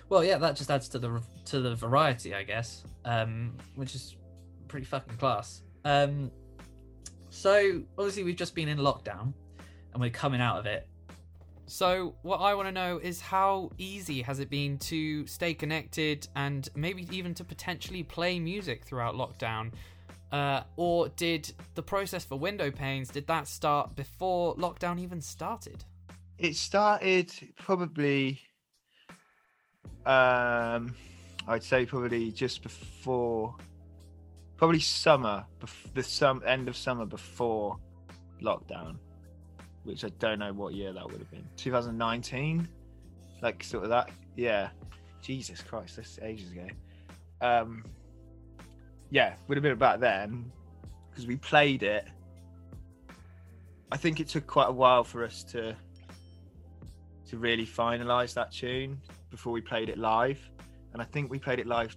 Well, 0.09 0.25
yeah, 0.25 0.39
that 0.39 0.57
just 0.57 0.71
adds 0.71 0.89
to 0.91 0.99
the 0.99 1.21
to 1.47 1.61
the 1.61 1.75
variety, 1.75 2.35
I 2.35 2.45
guess, 2.45 2.85
um, 3.05 3.57
which 3.75 3.95
is 3.95 4.17
pretty 4.69 4.87
fucking 4.87 5.17
class. 5.19 5.63
Um, 5.85 6.31
so 7.31 7.83
obviously 7.99 8.23
we've 8.25 8.37
just 8.37 8.55
been 8.55 8.69
in 8.69 8.79
lockdown. 8.79 9.33
and 9.93 10.01
we're 10.01 10.11
coming 10.11 10.41
out 10.41 10.59
of 10.59 10.67
it. 10.67 10.89
So, 11.67 12.15
what 12.23 12.39
I 12.39 12.55
want 12.55 12.69
to 12.69 12.73
know 12.73 12.99
is 13.03 13.21
how 13.21 13.71
easy 13.79 14.21
has 14.23 14.41
it 14.41 14.49
been 14.51 14.79
to 14.79 15.27
stay 15.27 15.55
connected 15.55 16.27
and 16.37 16.69
maybe 16.75 17.07
even 17.11 17.35
to 17.35 17.45
potentially 17.45 18.03
play 18.03 18.39
music 18.39 18.85
throughout 18.85 19.15
lockdown? 19.15 19.73
Uh, 20.33 20.63
or 20.77 21.09
did 21.11 21.53
the 21.75 21.83
process 21.83 22.25
for 22.25 22.37
window 22.37 22.71
panes 22.71 23.11
did 23.11 23.27
that 23.27 23.47
start 23.47 23.95
before 23.95 24.57
lockdown 24.57 24.99
even 24.99 25.21
started? 25.21 25.85
It 26.39 26.57
started 26.57 27.31
probably, 27.59 28.41
um, 30.07 30.95
I'd 31.47 31.63
say 31.63 31.85
probably 31.85 32.33
just 32.33 32.63
before, 32.63 33.55
probably 34.57 34.81
summer, 34.81 35.45
bef- 35.61 35.93
the 35.93 36.03
sum 36.03 36.43
end 36.47 36.67
of 36.67 36.79
summer 36.79 37.05
before 37.05 37.77
lockdown, 38.41 38.97
which 39.85 40.03
I 40.03 40.09
don't 40.19 40.39
know 40.39 40.55
what 40.55 40.73
year 40.73 40.95
that 40.95 41.05
would 41.05 41.19
have 41.19 41.31
been. 41.31 41.47
2019, 41.59 42.67
like 43.43 43.63
sort 43.63 43.85
of 43.85 43.91
that. 43.91 44.11
Yeah, 44.35 44.71
Jesus 45.21 45.61
Christ, 45.61 45.97
that's 45.97 46.19
ages 46.23 46.51
ago. 46.53 46.69
Um, 47.43 47.85
yeah, 49.13 49.35
would 49.47 49.57
have 49.59 49.63
been 49.63 49.73
about 49.73 50.01
then 50.01 50.51
because 51.11 51.27
we 51.27 51.37
played 51.37 51.83
it. 51.83 52.07
I 53.93 53.99
think 53.99 54.21
it 54.21 54.29
took 54.29 54.47
quite 54.47 54.71
a 54.71 54.73
while 54.73 55.05
for 55.05 55.23
us 55.23 55.45
to 55.53 55.77
to 57.29 57.37
really 57.39 57.67
finalize 57.67 58.33
that 58.35 58.53
tune 58.53 58.99
before 59.31 59.53
we 59.53 59.61
played 59.61 59.91
it 59.91 59.99
live, 59.99 60.41
and 60.95 61.03
I 61.03 61.05
think 61.05 61.31
we 61.31 61.39
played 61.39 61.59
it 61.59 61.67
live 61.67 61.95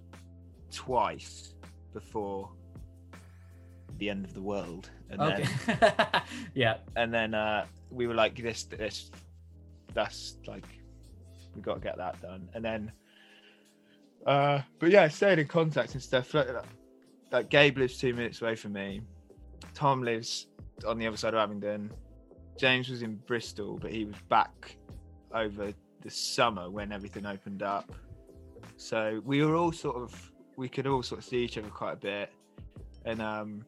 twice 0.70 1.54
before 1.94 2.50
the 3.96 4.10
end 4.10 4.26
of 4.26 4.34
the 4.34 4.42
world, 4.42 4.90
and 5.10 5.20
Okay. 5.22 5.44
then 5.66 6.22
yeah. 6.54 6.76
and 6.96 7.12
then 7.12 7.32
uh, 7.32 7.64
we 7.90 8.06
were 8.06 8.14
like, 8.14 8.36
this, 8.42 8.64
this, 8.64 9.10
that's 9.94 10.36
like, 10.46 10.66
we 11.54 11.62
got 11.62 11.74
to 11.74 11.80
get 11.80 11.96
that 11.96 12.20
done, 12.20 12.48
and 12.54 12.62
then, 12.62 12.92
uh, 14.26 14.60
but 14.78 14.90
yeah, 14.90 15.08
stayed 15.08 15.38
in 15.38 15.46
contact 15.46 15.94
and 15.94 16.02
stuff. 16.02 16.34
Like, 16.34 16.48
like 17.36 17.50
Gabe 17.50 17.76
lives 17.76 17.98
two 17.98 18.14
minutes 18.14 18.40
away 18.40 18.56
from 18.56 18.72
me. 18.72 19.02
Tom 19.74 20.02
lives 20.02 20.46
on 20.86 20.98
the 20.98 21.06
other 21.06 21.18
side 21.18 21.34
of 21.34 21.40
Abingdon. 21.40 21.92
James 22.58 22.88
was 22.88 23.02
in 23.02 23.16
Bristol, 23.26 23.78
but 23.78 23.92
he 23.92 24.06
was 24.06 24.16
back 24.30 24.78
over 25.34 25.74
the 26.00 26.10
summer 26.10 26.70
when 26.70 26.92
everything 26.92 27.26
opened 27.26 27.62
up. 27.62 27.92
So 28.78 29.20
we 29.26 29.44
were 29.44 29.54
all 29.54 29.70
sort 29.70 29.96
of, 29.96 30.32
we 30.56 30.66
could 30.66 30.86
all 30.86 31.02
sort 31.02 31.18
of 31.18 31.26
see 31.26 31.44
each 31.44 31.58
other 31.58 31.68
quite 31.68 31.92
a 31.92 31.96
bit, 31.96 32.32
and 33.04 33.20
um, 33.20 33.66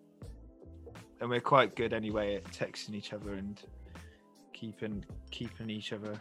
and 1.21 1.29
we're 1.29 1.41
quite 1.41 1.77
good 1.77 1.93
anyway 1.93 2.37
at 2.37 2.45
texting 2.45 2.95
each 2.95 3.13
other 3.13 3.35
and 3.35 3.61
keeping 4.55 5.05
keeping 5.31 5.69
each 5.69 5.93
other 5.93 6.19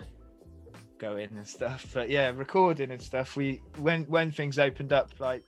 going 0.98 1.30
and 1.34 1.48
stuff. 1.48 1.86
But 1.94 2.10
yeah, 2.10 2.30
recording 2.36 2.92
and 2.92 3.02
stuff. 3.02 3.38
We 3.38 3.62
when 3.78 4.04
when 4.04 4.34
things 4.34 4.60
opened 4.60 4.92
up, 4.92 5.12
like 5.20 5.46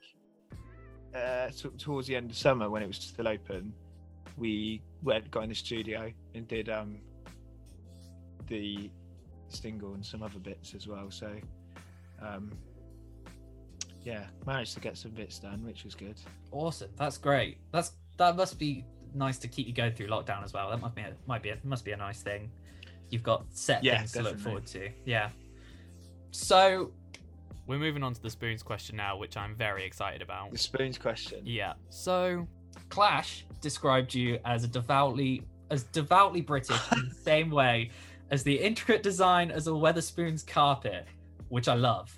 uh, 1.16 1.50
t- 1.50 1.70
towards 1.78 2.08
the 2.08 2.16
end 2.16 2.32
of 2.32 2.38
summer 2.38 2.70
when 2.70 2.82
it 2.82 2.88
was 2.88 2.98
still 2.98 3.28
open, 3.28 3.74
we 4.38 4.82
went 5.04 5.30
got 5.32 5.44
in 5.44 5.50
the 5.50 5.56
studio 5.56 6.12
and 6.34 6.48
did 6.48 6.70
um 6.70 7.00
the 8.48 8.90
single 9.50 9.94
and 9.94 10.06
some 10.06 10.24
other 10.24 10.40
bits 10.40 10.74
as 10.74 10.88
well. 10.88 11.12
So 11.12 11.36
um 12.22 12.52
yeah, 14.04 14.26
managed 14.46 14.74
to 14.76 14.80
get 14.80 14.98
some 14.98 15.12
bits 15.12 15.40
done, 15.40 15.66
which 15.66 15.84
was 15.84 15.94
good. 15.94 16.16
Awesome. 16.52 16.90
That's 16.98 17.18
great. 17.18 17.58
That's 17.72 17.92
that 18.18 18.36
must 18.36 18.58
be 18.58 18.86
nice 19.14 19.38
to 19.40 19.48
keep 19.48 19.68
you 19.68 19.74
going 19.74 19.94
through 19.94 20.08
lockdown 20.08 20.44
as 20.44 20.54
well. 20.54 20.70
That 20.70 20.80
must 20.80 20.96
be 20.96 21.02
a, 21.02 21.14
might 21.26 21.42
be 21.42 21.50
a, 21.50 21.58
must 21.64 21.86
be 21.86 21.92
a 21.92 21.98
nice 21.98 22.22
thing. 22.22 22.52
You've 23.10 23.24
got 23.24 23.46
set 23.52 23.84
Yeah, 23.84 23.98
things 23.98 24.12
to 24.14 24.22
look 24.22 24.40
forward 24.40 24.68
to. 24.68 24.90
Yeah. 25.06 25.30
So 26.32 26.92
We're 27.70 27.78
moving 27.78 28.02
on 28.02 28.16
to 28.16 28.22
the 28.24 28.32
spoons 28.32 28.64
question 28.64 28.96
now, 28.96 29.16
which 29.16 29.38
I'm 29.38 29.54
very 29.56 29.86
excited 29.86 30.24
about. 30.24 30.52
The 30.52 30.58
spoons 30.58 30.98
question. 30.98 31.42
Yeah. 31.46 31.74
So, 31.90 32.48
Clash 32.90 33.46
described 33.62 34.16
you 34.16 34.40
as 34.44 34.64
a 34.64 34.68
devoutly 34.68 35.44
as 35.70 35.84
devoutly 35.84 36.42
British 36.42 36.82
in 36.94 37.10
the 37.10 37.14
same 37.24 37.52
way 37.52 37.92
as 38.32 38.42
the 38.42 38.56
intricate 38.56 39.04
design 39.04 39.52
as 39.52 39.68
a 39.68 39.70
Wetherspoons 39.70 40.48
carpet, 40.48 41.06
which 41.50 41.68
I 41.68 41.76
love. 41.76 42.12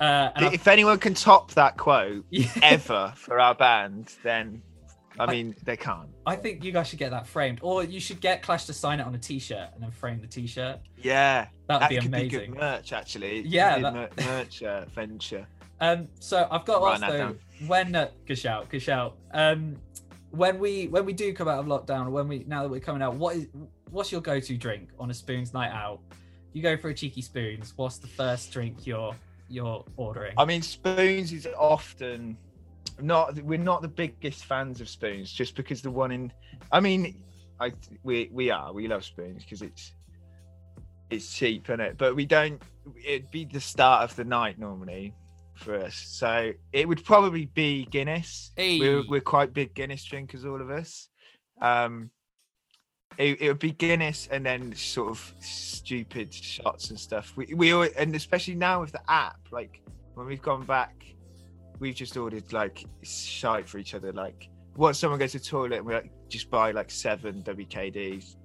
Uh, 0.00 0.30
and 0.36 0.46
I've- 0.46 0.54
if 0.54 0.66
anyone 0.66 0.98
can 0.98 1.12
top 1.12 1.50
that 1.52 1.76
quote 1.76 2.24
Yeah. 2.30 2.48
ever 2.62 3.12
for 3.14 3.38
our 3.38 3.54
band, 3.54 4.14
then 4.22 4.62
I 5.18 5.30
mean 5.30 5.54
they 5.64 5.76
can't. 5.76 6.08
I 6.26 6.36
think 6.36 6.64
you 6.64 6.72
guys 6.72 6.88
should 6.88 6.98
get 6.98 7.10
that 7.10 7.26
framed, 7.26 7.60
or 7.62 7.84
you 7.84 8.00
should 8.00 8.20
get 8.20 8.42
Clash 8.42 8.64
to 8.66 8.72
sign 8.72 9.00
it 9.00 9.06
on 9.06 9.14
a 9.14 9.18
T-shirt 9.18 9.68
and 9.74 9.82
then 9.82 9.90
frame 9.90 10.20
the 10.20 10.26
T-shirt. 10.26 10.80
Yeah, 10.96 11.46
That 11.68 11.74
would 11.74 11.82
that 11.82 11.90
be 11.90 11.96
amazing. 11.98 12.28
be 12.28 12.46
good 12.46 12.54
merch 12.54 12.92
actually. 12.92 13.40
Yeah, 13.42 13.78
that- 13.78 13.94
mer- 13.94 14.08
merch 14.26 14.62
uh, 14.62 14.84
venture. 14.86 15.46
Um, 15.80 16.08
so 16.20 16.46
I've 16.50 16.64
got 16.64 16.78
to 16.78 16.84
Write 16.84 17.02
ask 17.02 17.12
though, 17.12 17.18
down. 17.18 17.38
when 17.66 17.94
uh, 17.94 18.08
good 18.26 18.38
shout, 18.38 18.68
good 18.70 18.80
shout. 18.82 19.16
Um, 19.32 19.76
when 20.30 20.58
we 20.58 20.88
when 20.88 21.04
we 21.04 21.12
do 21.12 21.32
come 21.32 21.46
out 21.48 21.58
of 21.58 21.66
lockdown, 21.66 22.10
when 22.10 22.26
we 22.28 22.44
now 22.46 22.62
that 22.62 22.68
we're 22.68 22.80
coming 22.80 23.02
out, 23.02 23.14
what 23.14 23.36
is 23.36 23.46
what's 23.90 24.10
your 24.10 24.20
go-to 24.20 24.56
drink 24.56 24.88
on 24.98 25.10
a 25.10 25.14
spoons 25.14 25.52
night 25.54 25.70
out? 25.70 26.00
You 26.52 26.62
go 26.62 26.76
for 26.76 26.88
a 26.90 26.94
cheeky 26.94 27.20
spoons. 27.22 27.72
What's 27.76 27.98
the 27.98 28.06
first 28.08 28.50
drink 28.52 28.86
you're 28.86 29.14
you're 29.48 29.84
ordering? 29.96 30.34
I 30.38 30.44
mean, 30.44 30.62
spoons 30.62 31.32
is 31.32 31.46
often 31.58 32.36
not. 33.00 33.40
We're 33.42 33.58
not 33.58 33.82
the 33.82 33.88
biggest 33.88 34.44
fans 34.44 34.80
of 34.80 34.88
spoons, 34.88 35.32
just 35.32 35.54
because 35.56 35.82
the 35.82 35.90
one 35.90 36.10
in. 36.10 36.32
I 36.72 36.80
mean, 36.80 37.22
I 37.60 37.72
we 38.02 38.30
we 38.32 38.50
are. 38.50 38.72
We 38.72 38.88
love 38.88 39.04
spoons 39.04 39.44
because 39.44 39.62
it's 39.62 39.94
it's 41.10 41.32
cheap, 41.32 41.68
is 41.70 41.80
it? 41.80 41.98
But 41.98 42.16
we 42.16 42.26
don't. 42.26 42.62
It'd 43.04 43.30
be 43.30 43.44
the 43.44 43.60
start 43.60 44.02
of 44.02 44.16
the 44.16 44.24
night 44.24 44.58
normally 44.58 45.14
for 45.54 45.76
us, 45.76 45.94
so 45.94 46.52
it 46.72 46.88
would 46.88 47.04
probably 47.04 47.46
be 47.46 47.86
Guinness. 47.86 48.52
Hey. 48.56 48.78
We're 48.78 49.04
we're 49.08 49.20
quite 49.20 49.52
big 49.52 49.74
Guinness 49.74 50.04
drinkers, 50.04 50.44
all 50.44 50.60
of 50.60 50.70
us. 50.70 51.08
Um, 51.60 52.10
it, 53.16 53.40
it 53.40 53.48
would 53.48 53.60
be 53.60 53.70
Guinness 53.70 54.28
and 54.30 54.44
then 54.44 54.74
sort 54.74 55.10
of 55.10 55.34
stupid 55.40 56.34
shots 56.34 56.90
and 56.90 56.98
stuff. 56.98 57.32
We 57.36 57.54
we 57.54 57.72
always, 57.72 57.92
and 57.92 58.14
especially 58.14 58.56
now 58.56 58.80
with 58.80 58.92
the 58.92 59.10
app, 59.10 59.38
like 59.50 59.80
when 60.14 60.26
we've 60.26 60.42
gone 60.42 60.64
back, 60.64 61.04
we've 61.80 61.94
just 61.94 62.16
ordered 62.16 62.52
like 62.52 62.84
shite 63.02 63.68
for 63.68 63.78
each 63.78 63.94
other. 63.94 64.12
Like 64.12 64.48
once 64.76 64.98
someone 64.98 65.18
goes 65.18 65.32
to 65.32 65.38
the 65.38 65.44
toilet, 65.44 65.84
we 65.84 65.94
like 65.94 66.10
just 66.28 66.50
buy 66.50 66.70
like 66.70 66.90
seven 66.90 67.42
WKDs, 67.42 68.36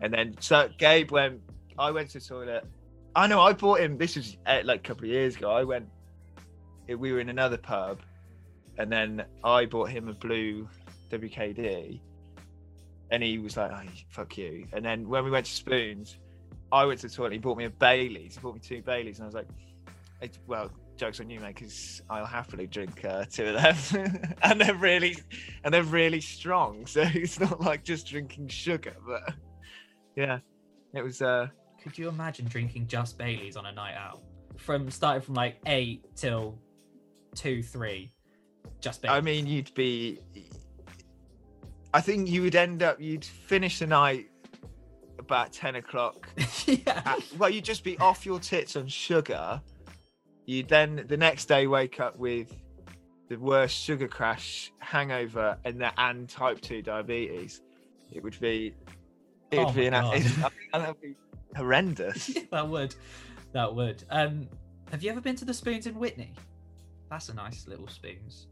and 0.00 0.12
then 0.12 0.36
so 0.40 0.68
Gabe 0.78 1.10
went. 1.10 1.40
I 1.78 1.90
went 1.90 2.10
to 2.10 2.18
the 2.18 2.24
toilet. 2.24 2.64
I 3.16 3.26
know 3.26 3.40
I 3.40 3.52
bought 3.52 3.80
him. 3.80 3.96
This 3.98 4.16
was 4.16 4.36
uh, 4.46 4.60
like 4.64 4.80
a 4.80 4.82
couple 4.82 5.04
of 5.04 5.10
years 5.10 5.36
ago. 5.36 5.50
I 5.50 5.64
went. 5.64 5.86
We 6.88 7.12
were 7.12 7.20
in 7.20 7.28
another 7.28 7.56
pub, 7.56 8.00
and 8.78 8.90
then 8.90 9.24
I 9.44 9.66
bought 9.66 9.90
him 9.90 10.08
a 10.08 10.12
blue 10.12 10.68
WKD, 11.10 12.00
and 13.10 13.22
he 13.22 13.38
was 13.38 13.56
like, 13.56 13.70
oh, 13.72 13.88
"Fuck 14.10 14.38
you." 14.38 14.66
And 14.72 14.84
then 14.84 15.08
when 15.08 15.24
we 15.24 15.30
went 15.30 15.46
to 15.46 15.52
Spoons, 15.52 16.16
I 16.72 16.84
went 16.84 17.00
to 17.00 17.08
the 17.08 17.14
toilet. 17.14 17.32
He 17.32 17.38
bought 17.38 17.58
me 17.58 17.64
a 17.64 17.70
Bailey's. 17.70 18.34
He 18.34 18.40
bought 18.40 18.54
me 18.54 18.60
two 18.60 18.82
Baileys, 18.82 19.18
and 19.18 19.24
I 19.24 19.26
was 19.26 19.34
like, 19.34 19.48
"It's- 20.20 20.38
"Well, 20.46 20.70
jokes 21.00 21.18
on 21.18 21.30
you, 21.30 21.40
mate, 21.40 21.54
because 21.54 22.02
I'll 22.10 22.26
happily 22.26 22.66
drink 22.66 23.04
uh, 23.04 23.24
two 23.24 23.46
of 23.46 23.90
them." 23.90 24.34
and 24.42 24.60
they're 24.60 24.74
really, 24.74 25.16
and 25.64 25.72
they're 25.72 25.82
really 25.82 26.20
strong. 26.20 26.86
So 26.86 27.02
it's 27.02 27.40
not 27.40 27.60
like 27.60 27.82
just 27.84 28.06
drinking 28.06 28.48
sugar, 28.48 28.94
but 29.06 29.34
yeah, 30.14 30.38
it 30.94 31.02
was. 31.02 31.22
uh 31.22 31.48
Could 31.82 31.96
you 31.96 32.08
imagine 32.08 32.46
drinking 32.46 32.86
just 32.86 33.16
Baileys 33.18 33.56
on 33.56 33.66
a 33.66 33.72
night 33.72 33.96
out? 33.96 34.20
From 34.56 34.90
starting 34.90 35.22
from 35.22 35.34
like 35.34 35.56
eight 35.66 36.04
till 36.14 36.58
two, 37.34 37.62
three, 37.62 38.12
just 38.80 39.00
Baileys. 39.02 39.16
I 39.16 39.20
mean, 39.22 39.46
you'd 39.46 39.72
be. 39.74 40.18
I 41.94 42.00
think 42.00 42.28
you 42.28 42.42
would 42.42 42.54
end 42.54 42.82
up. 42.82 43.00
You'd 43.00 43.24
finish 43.24 43.78
the 43.78 43.86
night 43.86 44.26
about 45.18 45.52
ten 45.52 45.76
o'clock. 45.76 46.28
yeah. 46.66 47.02
at- 47.06 47.22
well, 47.38 47.48
you'd 47.48 47.64
just 47.64 47.84
be 47.84 47.96
off 47.98 48.26
your 48.26 48.38
tits 48.38 48.76
on 48.76 48.86
sugar. 48.86 49.62
You 50.50 50.64
then 50.64 51.04
the 51.06 51.16
next 51.16 51.44
day 51.44 51.68
wake 51.68 52.00
up 52.00 52.18
with 52.18 52.52
the 53.28 53.36
worst 53.36 53.76
sugar 53.76 54.08
crash, 54.08 54.72
hangover, 54.80 55.56
and 55.64 55.80
the 55.80 55.92
and 55.96 56.28
type 56.28 56.60
two 56.60 56.82
diabetes. 56.82 57.62
It 58.10 58.24
would 58.24 58.36
be. 58.40 58.74
It 59.52 59.58
Oh 59.60 59.66
would 59.66 59.76
be 59.76 59.86
an. 59.86 59.94
It, 59.94 60.02
I 60.02 60.18
think 60.18 60.50
that 60.72 60.88
would 60.88 61.00
be 61.00 61.14
horrendous. 61.54 62.36
that 62.50 62.68
would, 62.68 62.96
that 63.52 63.72
would. 63.72 64.02
Um, 64.10 64.48
have 64.90 65.04
you 65.04 65.12
ever 65.12 65.20
been 65.20 65.36
to 65.36 65.44
the 65.44 65.54
Spoons 65.54 65.86
in 65.86 65.94
Witney? 65.94 66.32
That's 67.10 67.28
a 67.28 67.34
nice 67.34 67.68
little 67.68 67.86
Spoons. 67.86 68.48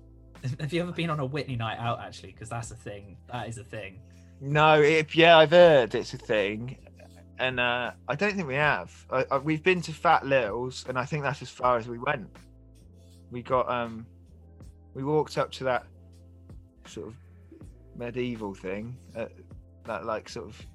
Have 0.60 0.70
you 0.70 0.82
ever 0.82 0.92
been 0.92 1.08
on 1.08 1.18
a 1.18 1.26
Witney 1.26 1.56
night 1.56 1.78
out? 1.78 2.00
Actually, 2.00 2.32
because 2.32 2.50
that's 2.50 2.70
a 2.72 2.76
thing. 2.76 3.16
That 3.32 3.48
is 3.48 3.56
a 3.56 3.64
thing. 3.64 4.00
No, 4.42 4.82
it, 4.82 5.14
yeah, 5.14 5.38
I've 5.38 5.50
heard 5.50 5.94
it's 5.94 6.12
a 6.12 6.18
thing, 6.18 6.76
and 7.38 7.60
uh, 7.60 7.92
I 8.08 8.14
don't 8.14 8.34
think 8.34 8.48
we 8.48 8.54
have. 8.54 8.92
I, 9.10 9.24
I, 9.30 9.38
we've 9.38 9.62
been 9.62 9.80
to 9.82 9.92
Fat 9.92 10.26
Lil's, 10.26 10.84
and 10.88 10.98
I 10.98 11.04
think 11.04 11.22
that's 11.22 11.42
as 11.42 11.50
far 11.50 11.78
as 11.78 11.88
we 11.88 11.98
went. 11.98 12.28
We 13.30 13.42
got 13.42 13.70
um, 13.70 14.06
we 14.94 15.04
walked 15.04 15.38
up 15.38 15.52
to 15.52 15.64
that 15.64 15.86
sort 16.86 17.08
of 17.08 17.14
medieval 17.96 18.54
thing, 18.54 18.96
uh, 19.16 19.26
that 19.84 20.04
like 20.04 20.28
sort 20.28 20.48
of 20.48 20.66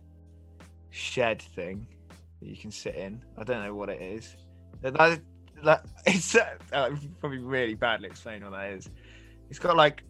shed 0.91 1.41
thing 1.41 1.87
that 2.39 2.47
you 2.47 2.55
can 2.55 2.71
sit 2.71 2.95
in. 2.95 3.23
I 3.37 3.43
don't 3.43 3.63
know 3.63 3.73
what 3.73 3.89
it 3.89 4.01
is. 4.01 4.35
That, 4.81 4.93
that, 4.93 5.21
that 5.63 5.85
it's 6.05 6.35
uh, 6.35 6.95
probably 7.19 7.39
really 7.39 7.75
badly 7.75 8.07
explained 8.07 8.43
what 8.43 8.51
that 8.51 8.71
is. 8.71 8.89
It's 9.49 9.59
got 9.59 9.75
like 9.75 10.03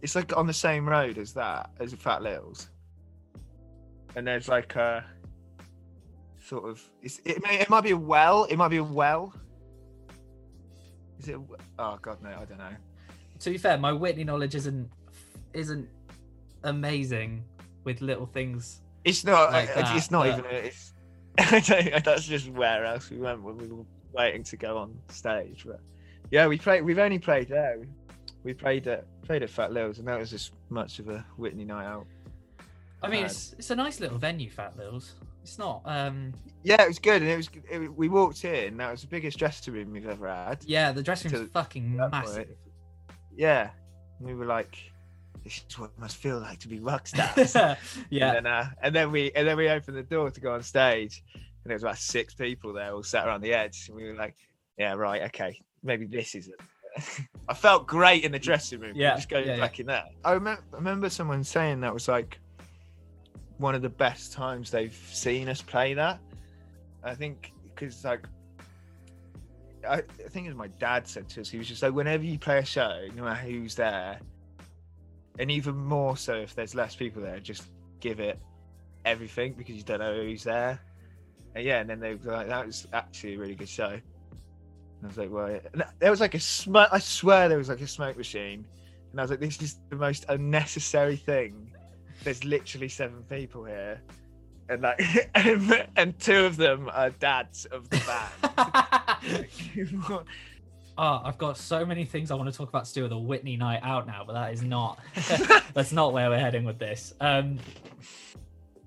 it's 0.00 0.14
like 0.14 0.36
on 0.36 0.46
the 0.46 0.52
same 0.52 0.88
road 0.88 1.18
as 1.18 1.32
that 1.34 1.70
as 1.78 1.92
Fat 1.94 2.22
Lil's, 2.22 2.68
and 4.16 4.26
there's 4.26 4.48
like 4.48 4.74
a 4.76 5.04
sort 6.44 6.68
of 6.68 6.82
it's, 7.02 7.20
it 7.24 7.42
may 7.42 7.60
it 7.60 7.70
might 7.70 7.82
be 7.82 7.92
a 7.92 7.96
well. 7.96 8.44
It 8.44 8.56
might 8.56 8.68
be 8.68 8.78
a 8.78 8.84
well. 8.84 9.34
Is 11.18 11.28
it? 11.28 11.38
Oh 11.78 11.98
god, 12.02 12.22
no, 12.22 12.30
I 12.30 12.44
don't 12.44 12.58
know. 12.58 12.74
To 13.40 13.50
be 13.50 13.58
fair, 13.58 13.78
my 13.78 13.92
Witney 13.92 14.24
knowledge 14.24 14.54
isn't 14.54 14.90
isn't 15.52 15.88
amazing 16.64 17.44
with 17.84 18.00
little 18.00 18.26
things. 18.26 18.80
It's 19.04 19.24
not. 19.24 19.52
Like 19.52 19.74
that, 19.74 19.96
it's 19.96 20.10
not 20.10 20.26
but- 20.26 20.38
even. 20.38 20.50
It's. 20.50 20.92
I 21.38 21.60
don't, 21.60 22.04
that's 22.04 22.26
just 22.26 22.50
where 22.50 22.84
else 22.84 23.08
we 23.10 23.16
went 23.16 23.42
when 23.42 23.56
we 23.56 23.66
were 23.66 23.84
waiting 24.12 24.44
to 24.44 24.56
go 24.56 24.76
on 24.76 24.98
stage. 25.08 25.64
But 25.66 25.80
yeah, 26.30 26.46
we 26.46 26.58
played. 26.58 26.82
We've 26.82 26.98
only 26.98 27.18
played 27.18 27.48
there. 27.48 27.78
We, 27.78 27.86
we 28.44 28.54
played 28.54 28.86
at 28.86 29.06
played 29.22 29.42
at 29.42 29.50
Fat 29.50 29.72
Lil's, 29.72 29.98
and 29.98 30.06
that 30.08 30.18
was 30.18 30.32
as 30.32 30.50
much 30.68 30.98
of 30.98 31.08
a 31.08 31.24
Witney 31.38 31.64
night 31.64 31.86
out. 31.86 32.06
I 33.02 33.08
mean, 33.08 33.24
it's 33.24 33.54
it's 33.58 33.70
a 33.70 33.76
nice 33.76 34.00
little 34.00 34.18
venue, 34.18 34.50
Fat 34.50 34.76
Lil's. 34.76 35.14
It's 35.42 35.58
not. 35.58 35.82
Um, 35.84 36.32
Yeah, 36.62 36.82
it 36.82 36.88
was 36.88 36.98
good, 36.98 37.22
and 37.22 37.30
it 37.30 37.36
was. 37.36 37.50
It, 37.70 37.94
we 37.94 38.08
walked 38.08 38.44
in. 38.44 38.76
That 38.76 38.90
was 38.90 39.02
the 39.02 39.08
biggest 39.08 39.38
dressing 39.38 39.74
room 39.74 39.92
we've 39.92 40.08
ever 40.08 40.28
had. 40.28 40.64
yeah, 40.64 40.92
the 40.92 41.02
dressing 41.02 41.32
room's 41.32 41.50
fucking 41.50 41.96
massive. 41.96 42.46
point. 42.46 42.48
Yeah, 43.36 43.70
we 44.20 44.34
were 44.34 44.46
like, 44.46 44.78
"This 45.42 45.64
is 45.68 45.78
what 45.78 45.90
it 45.96 46.00
must 46.00 46.16
feel 46.16 46.38
like 46.38 46.60
to 46.60 46.68
be 46.68 46.78
rock 46.78 47.06
stars." 47.08 47.54
yeah, 48.10 48.34
And 48.34 48.46
then, 48.46 48.46
uh, 48.46 48.70
and 48.82 48.94
then 48.94 49.10
we 49.10 49.32
and 49.32 49.46
then 49.46 49.56
we 49.56 49.68
opened 49.68 49.96
the 49.96 50.04
door 50.04 50.30
to 50.30 50.40
go 50.40 50.54
on 50.54 50.62
stage, 50.62 51.22
and 51.34 51.70
there 51.70 51.74
was 51.74 51.82
about 51.82 51.98
six 51.98 52.34
people 52.34 52.72
there, 52.72 52.92
all 52.92 53.02
sat 53.02 53.26
around 53.26 53.40
the 53.40 53.52
edge. 53.52 53.88
And 53.88 53.96
we 53.96 54.04
were 54.04 54.14
like, 54.14 54.36
"Yeah, 54.78 54.92
right, 54.94 55.22
okay, 55.22 55.60
maybe 55.82 56.06
this 56.06 56.36
is 56.36 56.48
it." 56.48 56.60
I 57.48 57.54
felt 57.54 57.86
great 57.86 58.22
in 58.22 58.30
the 58.30 58.38
dressing 58.38 58.78
room. 58.78 58.92
Yeah, 58.94 59.16
just 59.16 59.28
going 59.28 59.46
yeah, 59.46 59.58
back 59.58 59.80
in 59.80 59.86
there. 59.86 60.04
I 60.24 60.32
remember, 60.32 60.62
I 60.72 60.76
remember 60.76 61.10
someone 61.10 61.42
saying 61.42 61.80
that 61.80 61.92
was 61.92 62.06
like 62.06 62.38
one 63.62 63.74
of 63.74 63.80
the 63.80 63.88
best 63.88 64.32
times 64.32 64.70
they've 64.70 64.92
seen 65.10 65.48
us 65.48 65.62
play 65.62 65.94
that. 65.94 66.20
I 67.02 67.14
think 67.14 67.52
because 67.74 68.04
like. 68.04 68.26
I, 69.88 70.00
think 70.30 70.46
was 70.46 70.54
my 70.54 70.68
dad 70.78 71.08
said 71.08 71.28
to 71.30 71.40
us, 71.40 71.48
he 71.48 71.58
was 71.58 71.66
just 71.66 71.82
like, 71.82 71.92
whenever 71.92 72.22
you 72.22 72.38
play 72.38 72.58
a 72.58 72.64
show, 72.64 73.08
no 73.16 73.24
matter 73.24 73.48
who's 73.48 73.74
there, 73.74 74.20
and 75.40 75.50
even 75.50 75.74
more 75.76 76.16
so 76.16 76.34
if 76.34 76.54
there's 76.54 76.76
less 76.76 76.94
people 76.94 77.20
there, 77.20 77.40
just 77.40 77.64
give 77.98 78.20
it 78.20 78.38
everything 79.04 79.54
because 79.54 79.74
you 79.74 79.82
don't 79.82 79.98
know 79.98 80.14
who's 80.14 80.44
there. 80.44 80.78
And 81.54 81.64
yeah, 81.64 81.80
and 81.80 81.90
then 81.90 82.00
they 82.00 82.14
were 82.14 82.32
like, 82.32 82.48
that 82.48 82.66
was 82.66 82.86
actually 82.92 83.34
a 83.34 83.38
really 83.38 83.56
good 83.56 83.68
show. 83.68 83.88
And 83.88 84.02
I 85.02 85.06
was 85.06 85.18
like, 85.18 85.32
well, 85.32 85.50
yeah. 85.50 85.84
There 85.98 86.10
was 86.10 86.20
like 86.20 86.34
a 86.34 86.40
smoke, 86.40 86.88
I 86.92 87.00
swear 87.00 87.48
there 87.48 87.58
was 87.58 87.68
like 87.68 87.80
a 87.80 87.88
smoke 87.88 88.16
machine. 88.16 88.64
And 89.10 89.20
I 89.20 89.24
was 89.24 89.30
like, 89.30 89.40
this 89.40 89.60
is 89.60 89.80
the 89.90 89.96
most 89.96 90.26
unnecessary 90.28 91.16
thing. 91.16 91.71
There's 92.24 92.44
literally 92.44 92.88
seven 92.88 93.22
people 93.28 93.64
here. 93.64 94.00
And 94.68 94.82
like, 94.82 95.00
and, 95.34 95.86
and 95.96 96.18
two 96.18 96.44
of 96.44 96.56
them 96.56 96.90
are 96.92 97.10
dads 97.10 97.66
of 97.66 97.88
the 97.90 97.98
band. 98.06 99.46
oh, 100.98 101.20
I've 101.24 101.38
got 101.38 101.56
so 101.58 101.84
many 101.84 102.04
things 102.04 102.30
I 102.30 102.34
want 102.34 102.50
to 102.50 102.56
talk 102.56 102.68
about 102.68 102.84
to 102.86 102.94
do 102.94 103.02
with 103.02 103.12
a 103.12 103.18
Witney 103.18 103.56
night 103.56 103.80
out 103.82 104.06
now, 104.06 104.24
but 104.26 104.34
that 104.34 104.52
is 104.52 104.62
not 104.62 104.98
that's 105.74 105.92
not 105.92 106.12
where 106.12 106.30
we're 106.30 106.38
heading 106.38 106.64
with 106.64 106.78
this. 106.78 107.14
Um, 107.20 107.58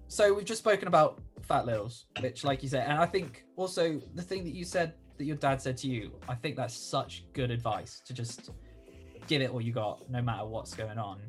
so 0.08 0.34
we've 0.34 0.46
just 0.46 0.60
spoken 0.60 0.88
about 0.88 1.20
Fat 1.42 1.66
Lil's, 1.66 2.06
which, 2.22 2.44
like 2.44 2.64
you 2.64 2.70
said, 2.70 2.88
and 2.88 2.98
I 2.98 3.06
think 3.06 3.44
also 3.58 4.02
the 4.16 4.22
thing 4.22 4.44
that 4.46 4.54
you 4.54 4.64
said 4.66 4.94
that 5.18 5.26
your 5.26 5.36
dad 5.36 5.62
said 5.62 5.78
to 5.78 5.88
you, 5.88 6.12
I 6.28 6.36
think 6.36 6.56
that's 6.56 6.76
such 6.76 7.26
good 7.34 7.52
advice 7.52 8.02
to 8.06 8.14
just 8.14 8.50
give 9.28 9.42
it 9.42 9.52
all 9.52 9.62
you 9.62 9.74
got, 9.74 10.10
no 10.10 10.22
matter 10.22 10.46
what's 10.46 10.74
going 10.74 10.98
on, 10.98 11.20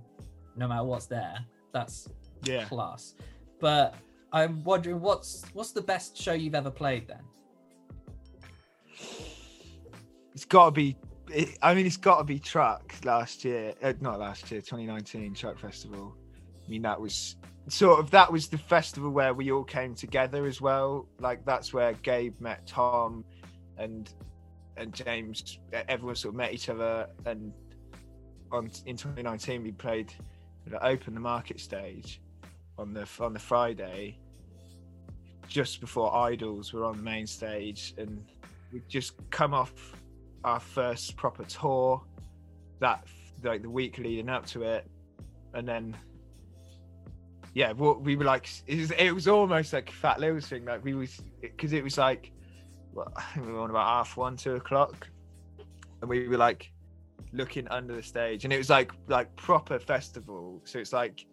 no 0.57 0.69
matter 0.69 0.85
what's 0.85 1.07
there. 1.07 1.45
That's 1.77 2.09
yeah. 2.45 2.65
class. 2.65 3.15
But 3.61 3.95
I'm 4.33 4.65
wondering 4.65 4.99
what's 4.99 5.45
what's 5.53 5.73
the 5.73 5.83
best 5.83 6.17
show 6.17 6.33
you've 6.33 6.55
ever 6.55 6.71
played 6.71 7.07
then? 7.07 7.21
It's 10.33 10.47
got 10.47 10.67
to 10.67 10.71
be. 10.71 10.97
It, 11.31 11.59
I 11.61 11.75
mean, 11.75 11.85
it's 11.85 11.99
got 11.99 12.19
to 12.19 12.25
be 12.25 12.39
Truck 12.39 12.95
last 13.05 13.45
year. 13.45 13.75
Uh, 13.83 13.93
not 14.01 14.19
last 14.19 14.51
year, 14.51 14.63
2019 14.63 15.35
Truck 15.35 15.59
Festival. 15.59 16.17
I 16.67 16.71
mean, 16.71 16.81
that 16.83 16.99
was 16.99 17.37
sort 17.69 18.01
of 18.01 18.11
that 18.13 18.33
was 18.33 18.49
the 18.49 18.57
festival 18.57 19.11
where 19.11 19.35
we 19.35 19.53
all 19.53 19.65
came 19.65 19.95
together 19.95 20.47
as 20.47 20.63
well. 20.63 21.09
Like 21.21 21.45
that's 21.45 21.75
where 21.75 21.93
Gabe 21.93 22.41
met 22.41 22.67
Tom, 22.67 23.23
and 23.77 24.11
and 24.79 24.95
James. 24.95 25.59
Everyone 25.73 26.17
sort 26.17 26.33
of 26.33 26.37
met 26.37 26.55
each 26.55 26.71
other. 26.71 27.09
And 27.27 27.53
on 28.51 28.71
in 28.87 28.97
2019, 28.97 29.63
we 29.63 29.73
played 29.73 30.15
we 30.67 30.77
opened 30.79 31.17
the 31.17 31.21
market 31.21 31.61
stage 31.61 32.21
on 32.79 32.93
the 32.93 33.09
on 33.21 33.33
the 33.33 33.39
Friday, 33.39 34.19
just 35.49 35.81
before 35.81 36.13
IDLES 36.13 36.73
were 36.73 36.85
on 36.85 36.97
the 36.97 37.03
main 37.03 37.27
stage, 37.27 37.95
and 37.99 38.25
we'd 38.73 38.89
just 38.89 39.15
come 39.31 39.55
off 39.55 39.73
our 40.45 40.61
first 40.61 41.17
proper 41.17 41.45
tour 41.45 42.03
that 42.81 43.05
like 43.43 43.63
the 43.63 43.71
week 43.71 43.99
leading 43.99 44.29
up 44.29 44.47
to 44.47 44.63
it 44.63 44.89
and 45.55 45.67
then 45.69 45.97
yeah 47.55 47.73
we 47.73 48.17
were 48.17 48.25
like 48.25 48.49
it 48.67 48.79
was, 48.79 48.91
it 48.93 49.13
was 49.13 49.29
almost 49.29 49.73
like 49.73 49.91
fat 49.91 50.21
Lil's 50.21 50.47
thing 50.47 50.65
like 50.65 50.85
we 50.85 50.95
was 50.95 51.21
because 51.41 51.73
it 51.73 51.83
was 51.83 51.99
like 51.99 52.33
well, 52.93 53.13
we 53.37 53.53
were 53.53 53.61
on 53.61 53.71
about 53.71 53.87
half 53.87 54.17
one 54.17 54.37
two 54.37 54.55
o'clock 54.55 55.09
and 56.01 56.09
we 56.09 56.29
were 56.29 56.37
like 56.37 56.71
looking 57.33 57.69
under 57.69 57.95
the 57.95 58.03
stage 58.03 58.45
and 58.45 58.53
it 58.53 58.59
was 58.59 58.71
like 58.71 58.93
like 59.09 59.35
proper 59.37 59.79
festival. 59.79 60.61
So 60.65 60.79
it's 60.79 60.93
like 60.93 61.27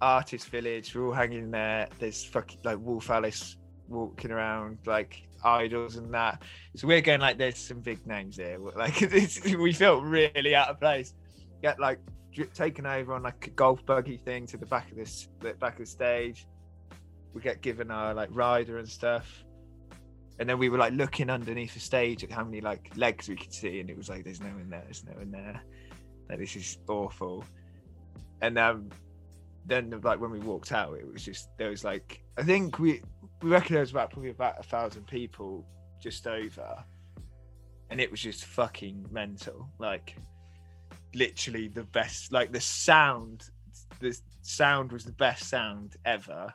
artist 0.00 0.48
village 0.48 0.94
we're 0.94 1.06
all 1.06 1.12
hanging 1.12 1.50
there 1.50 1.88
there's 1.98 2.24
fucking 2.24 2.58
like 2.64 2.78
wolf 2.80 3.08
alice 3.10 3.56
walking 3.88 4.30
around 4.30 4.76
like 4.86 5.22
IDLES 5.44 5.98
and 5.98 6.12
that. 6.14 6.42
So 6.76 6.88
we're 6.88 7.00
going 7.00 7.20
like 7.20 7.38
there's 7.38 7.58
some 7.58 7.80
big 7.80 8.06
names 8.06 8.36
here 8.36 8.58
like 8.76 9.00
we 9.58 9.72
felt 9.72 10.02
really 10.02 10.54
out 10.54 10.68
of 10.68 10.80
place. 10.80 11.14
Get 11.62 11.78
like 11.78 12.00
taken 12.54 12.86
over 12.86 13.14
on 13.14 13.22
like 13.22 13.46
a 13.46 13.50
golf 13.50 13.84
buggy 13.86 14.16
thing 14.16 14.46
to 14.48 14.56
the 14.56 14.66
back 14.66 14.90
of 14.90 14.96
this 14.96 15.28
the 15.40 15.54
back 15.54 15.74
of 15.74 15.80
the 15.80 15.86
stage. 15.86 16.46
We 17.32 17.40
get 17.42 17.60
given 17.60 17.90
our 17.90 18.14
like 18.14 18.30
rider 18.32 18.78
and 18.78 18.88
stuff 18.88 19.44
and 20.38 20.48
then 20.48 20.58
we 20.58 20.68
were 20.68 20.78
like 20.78 20.92
looking 20.92 21.30
underneath 21.30 21.74
the 21.74 21.80
stage 21.80 22.24
at 22.24 22.30
how 22.30 22.44
many 22.44 22.60
like 22.60 22.90
legs 22.96 23.28
we 23.28 23.36
could 23.36 23.52
see 23.52 23.80
and 23.80 23.88
it 23.88 23.96
was 23.96 24.08
like 24.08 24.24
there's 24.24 24.40
no 24.40 24.48
one 24.48 24.68
there 24.68 24.82
there's 24.84 25.04
no 25.04 25.12
one 25.12 25.30
there. 25.30 25.62
Like 26.28 26.38
this 26.38 26.56
is 26.56 26.78
awful. 26.88 27.44
And 28.40 28.58
um 28.58 28.90
then 29.66 29.98
like 30.02 30.20
when 30.20 30.30
we 30.30 30.40
walked 30.40 30.72
out 30.72 30.94
it 30.94 31.10
was 31.10 31.24
just 31.24 31.48
there 31.56 31.70
was 31.70 31.84
like 31.84 32.22
i 32.36 32.42
think 32.42 32.78
we 32.78 33.00
we 33.42 33.48
reckon 33.48 33.72
there 33.72 33.80
was 33.80 33.92
about 33.92 34.10
probably 34.10 34.30
about 34.30 34.58
a 34.58 34.62
thousand 34.62 35.06
people 35.06 35.64
just 36.00 36.26
over. 36.26 36.84
And 37.90 38.00
it 38.00 38.10
was 38.10 38.20
just 38.20 38.44
fucking 38.46 39.06
mental. 39.12 39.68
Like 39.78 40.16
literally 41.14 41.68
the 41.68 41.84
best 41.84 42.32
like 42.32 42.50
the 42.50 42.60
sound 42.60 43.50
the 44.00 44.18
sound 44.42 44.90
was 44.90 45.04
the 45.04 45.12
best 45.12 45.48
sound 45.48 45.96
ever 46.04 46.52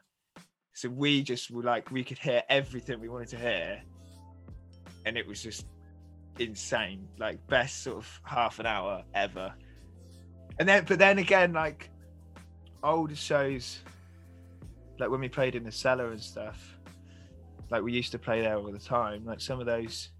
so 0.80 0.88
we 0.88 1.22
just 1.22 1.52
were 1.52 1.62
like 1.62 1.92
we 1.92 2.06
could 2.06 2.18
hear 2.18 2.42
everything 2.48 3.02
we 3.02 3.10
wanted 3.10 3.28
to 3.28 3.38
hear. 3.38 3.82
And 5.06 5.18
it 5.18 5.28
was 5.28 5.44
just 5.44 5.66
insane. 6.40 7.06
Like 7.18 7.46
best 7.48 7.84
sort 7.84 7.98
of 7.98 8.22
half 8.24 8.60
an 8.60 8.66
hour 8.66 9.04
ever. 9.14 9.54
And 10.58 10.70
then 10.70 10.86
but 10.88 10.98
then 10.98 11.18
again 11.18 11.52
like 11.52 11.90
older 12.82 13.16
shows 13.16 13.80
like 15.00 15.10
when 15.10 15.20
we 15.20 15.28
played 15.28 15.56
in 15.56 15.66
the 15.66 15.72
cellar 15.72 16.12
and 16.12 16.22
stuff 16.22 16.78
like 17.70 17.84
we 17.84 17.92
used 17.92 18.14
to 18.14 18.20
play 18.20 18.40
there 18.40 18.56
all 18.56 18.72
the 18.72 18.80
time. 18.80 19.26
Like 19.26 19.42
some 19.42 19.60
of 19.60 19.66
those 19.66 20.12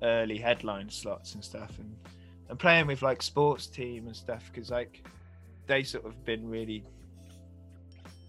early 0.00 0.38
headline 0.38 0.90
slots 0.90 1.34
and 1.34 1.42
stuff. 1.42 1.76
And 1.80 1.92
and 2.50 2.56
playing 2.56 2.86
with 2.86 3.02
like 3.02 3.20
sports 3.20 3.66
team 3.66 4.06
and 4.06 4.14
stuff 4.14 4.48
because 4.52 4.70
like 4.70 5.04
they 5.66 5.82
sort 5.82 6.06
of 6.06 6.24
been 6.24 6.48
really 6.48 6.84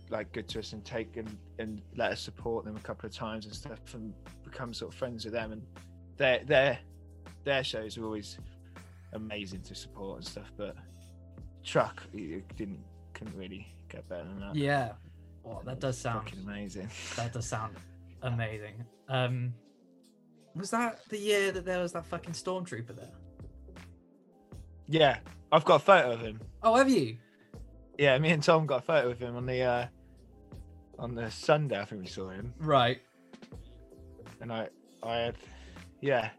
like 0.09 0.31
good 0.31 0.47
to 0.49 0.59
us 0.59 0.73
and 0.73 0.83
take 0.83 1.17
and, 1.17 1.37
and 1.59 1.81
let 1.95 2.11
us 2.11 2.21
support 2.21 2.65
them 2.65 2.75
a 2.75 2.79
couple 2.79 3.07
of 3.07 3.13
times 3.15 3.45
and 3.45 3.53
stuff 3.53 3.79
and 3.93 4.13
become 4.43 4.73
sort 4.73 4.91
of 4.91 4.97
friends 4.97 5.23
with 5.25 5.33
them 5.33 5.51
and 5.51 5.61
their 6.17 6.43
their 6.45 6.79
their 7.43 7.63
shows 7.63 7.97
are 7.97 8.03
always 8.05 8.37
amazing 9.13 9.61
to 9.61 9.75
support 9.75 10.17
and 10.17 10.25
stuff 10.27 10.51
but 10.57 10.75
truck 11.63 12.03
didn't 12.13 12.79
couldn't 13.13 13.35
really 13.35 13.67
get 13.89 14.07
better 14.09 14.23
than 14.23 14.39
that 14.39 14.55
Yeah. 14.55 14.93
Well, 15.43 15.61
that 15.65 15.79
does 15.79 15.97
sound 15.97 16.25
fucking 16.29 16.43
amazing 16.43 16.89
that 17.15 17.33
does 17.33 17.47
sound 17.47 17.75
amazing. 18.21 18.83
Um 19.07 19.53
was 20.55 20.71
that 20.71 20.99
the 21.09 21.17
year 21.17 21.51
that 21.51 21.65
there 21.65 21.79
was 21.79 21.93
that 21.93 22.05
fucking 22.05 22.33
stormtrooper 22.33 22.95
there? 22.95 23.11
yeah 24.87 25.17
i've 25.51 25.63
got 25.65 25.75
a 25.75 25.79
photo 25.79 26.11
of 26.13 26.19
him 26.21 26.39
Oh, 26.63 26.75
have 26.75 26.89
you? 26.89 27.17
yeah 27.97 28.17
me 28.17 28.31
and 28.31 28.41
tom 28.41 28.65
got 28.65 28.79
a 28.79 28.81
photo 28.81 29.11
of 29.11 29.19
him 29.19 29.35
on 29.35 29.45
the 29.45 29.61
uh 29.61 29.85
on 30.99 31.15
the 31.15 31.29
Sunday. 31.31 31.79
I 31.79 31.85
think 31.85 32.01
we 32.01 32.07
saw 32.07 32.29
him, 32.29 32.53
Right. 32.59 33.01
and 34.41 34.51
I 34.51 34.67
I 35.03 35.15
had 35.17 35.35
yeah 36.01 36.29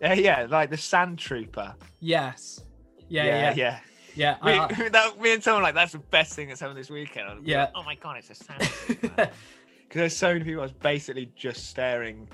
yeah 0.00 0.14
yeah 0.14 0.46
like 0.48 0.70
the 0.70 0.76
Sand 0.76 1.18
Trooper. 1.18 1.74
Yes. 2.00 2.62
Yeah. 3.08 3.24
Yeah. 3.24 3.54
Yeah. 3.54 3.54
yeah. 3.54 4.36
yeah. 4.42 4.44
Me, 4.44 4.52
I- 4.84 4.88
that, 4.92 5.20
me 5.20 5.34
and 5.34 5.42
someone 5.42 5.62
were 5.62 5.66
like 5.68 5.74
that's 5.74 5.92
the 5.92 5.98
best 5.98 6.34
thing 6.34 6.48
that's 6.48 6.60
happened 6.60 6.78
this 6.78 6.90
weekend. 6.90 7.28
I 7.28 7.36
Yeah. 7.42 7.60
like, 7.62 7.70
oh 7.74 7.82
my 7.82 7.94
god, 7.96 8.16
it's 8.18 8.30
a 8.30 8.34
Sand 8.34 8.60
Trooper. 8.62 9.30
Because 9.86 10.00
there's 10.00 10.16
so 10.16 10.32
many 10.32 10.44
people. 10.44 10.60
I 10.60 10.64
was 10.64 10.72
basically 10.72 11.30
just 11.36 11.68
staring 11.68 12.26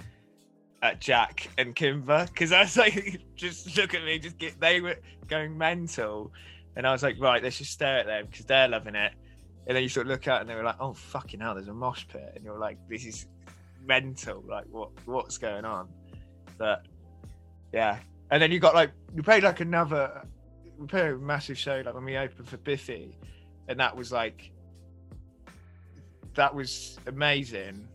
at 0.82 0.98
Jack 1.00 1.50
and 1.58 1.74
Kimber 1.74 2.24
because 2.26 2.52
I 2.52 2.62
was 2.62 2.76
like, 2.76 3.20
just 3.36 3.76
look 3.76 3.92
at 3.92 4.02
me, 4.04 4.18
just 4.18 4.38
get. 4.38 4.58
They 4.60 4.80
were 4.80 4.96
going 5.28 5.58
mental, 5.58 6.32
and 6.76 6.86
I 6.86 6.92
was 6.92 7.02
like, 7.02 7.16
right, 7.20 7.42
let's 7.42 7.58
just 7.58 7.72
stare 7.72 7.98
at 7.98 8.06
them 8.06 8.28
because 8.30 8.46
they're 8.46 8.68
loving 8.68 8.94
it. 8.94 9.12
And 9.66 9.76
then 9.76 9.82
you 9.82 9.88
sort 9.88 10.06
of 10.06 10.10
look 10.10 10.26
out 10.26 10.40
and 10.40 10.50
they 10.50 10.54
were 10.54 10.62
like, 10.62 10.80
oh 10.80 10.94
fucking 10.94 11.40
hell, 11.40 11.54
there's 11.54 11.68
a 11.68 11.74
mosh 11.74 12.06
pit, 12.08 12.32
and 12.34 12.44
you're 12.44 12.58
like, 12.58 12.78
this 12.88 13.04
is 13.04 13.26
mental. 13.84 14.42
Like, 14.48 14.64
what 14.70 14.90
what's 15.04 15.38
going 15.38 15.64
on? 15.64 15.88
But 16.58 16.86
yeah, 17.72 17.98
and 18.30 18.42
then 18.42 18.50
you 18.50 18.58
got 18.58 18.74
like 18.74 18.90
we 19.14 19.22
played 19.22 19.42
like 19.42 19.60
another. 19.60 20.26
We 20.78 20.86
played 20.86 21.12
a 21.12 21.18
massive 21.18 21.58
show 21.58 21.82
like 21.84 21.94
when 21.94 22.04
we 22.04 22.16
opened 22.16 22.48
for 22.48 22.56
Biffy, 22.56 23.16
and 23.68 23.78
that 23.78 23.94
was 23.94 24.10
like 24.10 24.50
that 26.34 26.54
was 26.54 26.98
amazing 27.06 27.86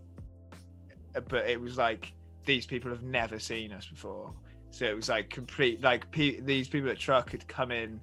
but 1.29 1.47
it 1.47 1.59
was 1.59 1.77
like 1.77 2.13
these 2.45 2.65
people 2.65 2.91
have 2.91 3.03
never 3.03 3.39
seen 3.39 3.71
us 3.71 3.85
before 3.87 4.33
so 4.71 4.85
it 4.85 4.95
was 4.95 5.09
like 5.09 5.29
complete 5.29 5.81
like 5.81 6.09
pe- 6.11 6.39
these 6.41 6.67
people 6.67 6.89
at 6.89 6.99
truck 6.99 7.31
had 7.31 7.47
come 7.47 7.71
in 7.71 7.99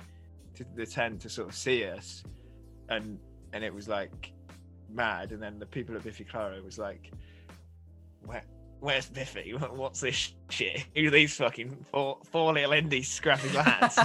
to 0.55 0.65
the 0.75 0.87
tent 0.87 1.21
to 1.21 1.29
sort 1.29 1.49
of 1.49 1.55
see 1.55 1.85
us 1.85 2.25
and 2.89 3.19
and 3.53 3.65
it 3.65 3.73
was 3.73 3.89
like 3.89 4.33
mad 4.91 5.33
and 5.33 5.43
then 5.43 5.59
the 5.59 5.67
people 5.67 5.97
at 5.97 6.03
biffy 6.03 6.25
clyro 6.25 6.63
was 6.65 6.79
like 6.79 7.11
where 8.25 8.43
where's 8.81 9.07
biffy? 9.07 9.53
What's 9.71 10.01
this 10.01 10.35
shit? 10.51 10.87
Who 10.97 11.07
are 11.07 11.11
these 11.11 11.37
fucking 11.37 11.87
four, 11.91 12.19
four 12.31 12.53
little 12.53 12.73
indie 12.73 13.05
scrappy 13.05 13.51
lads 13.51 13.99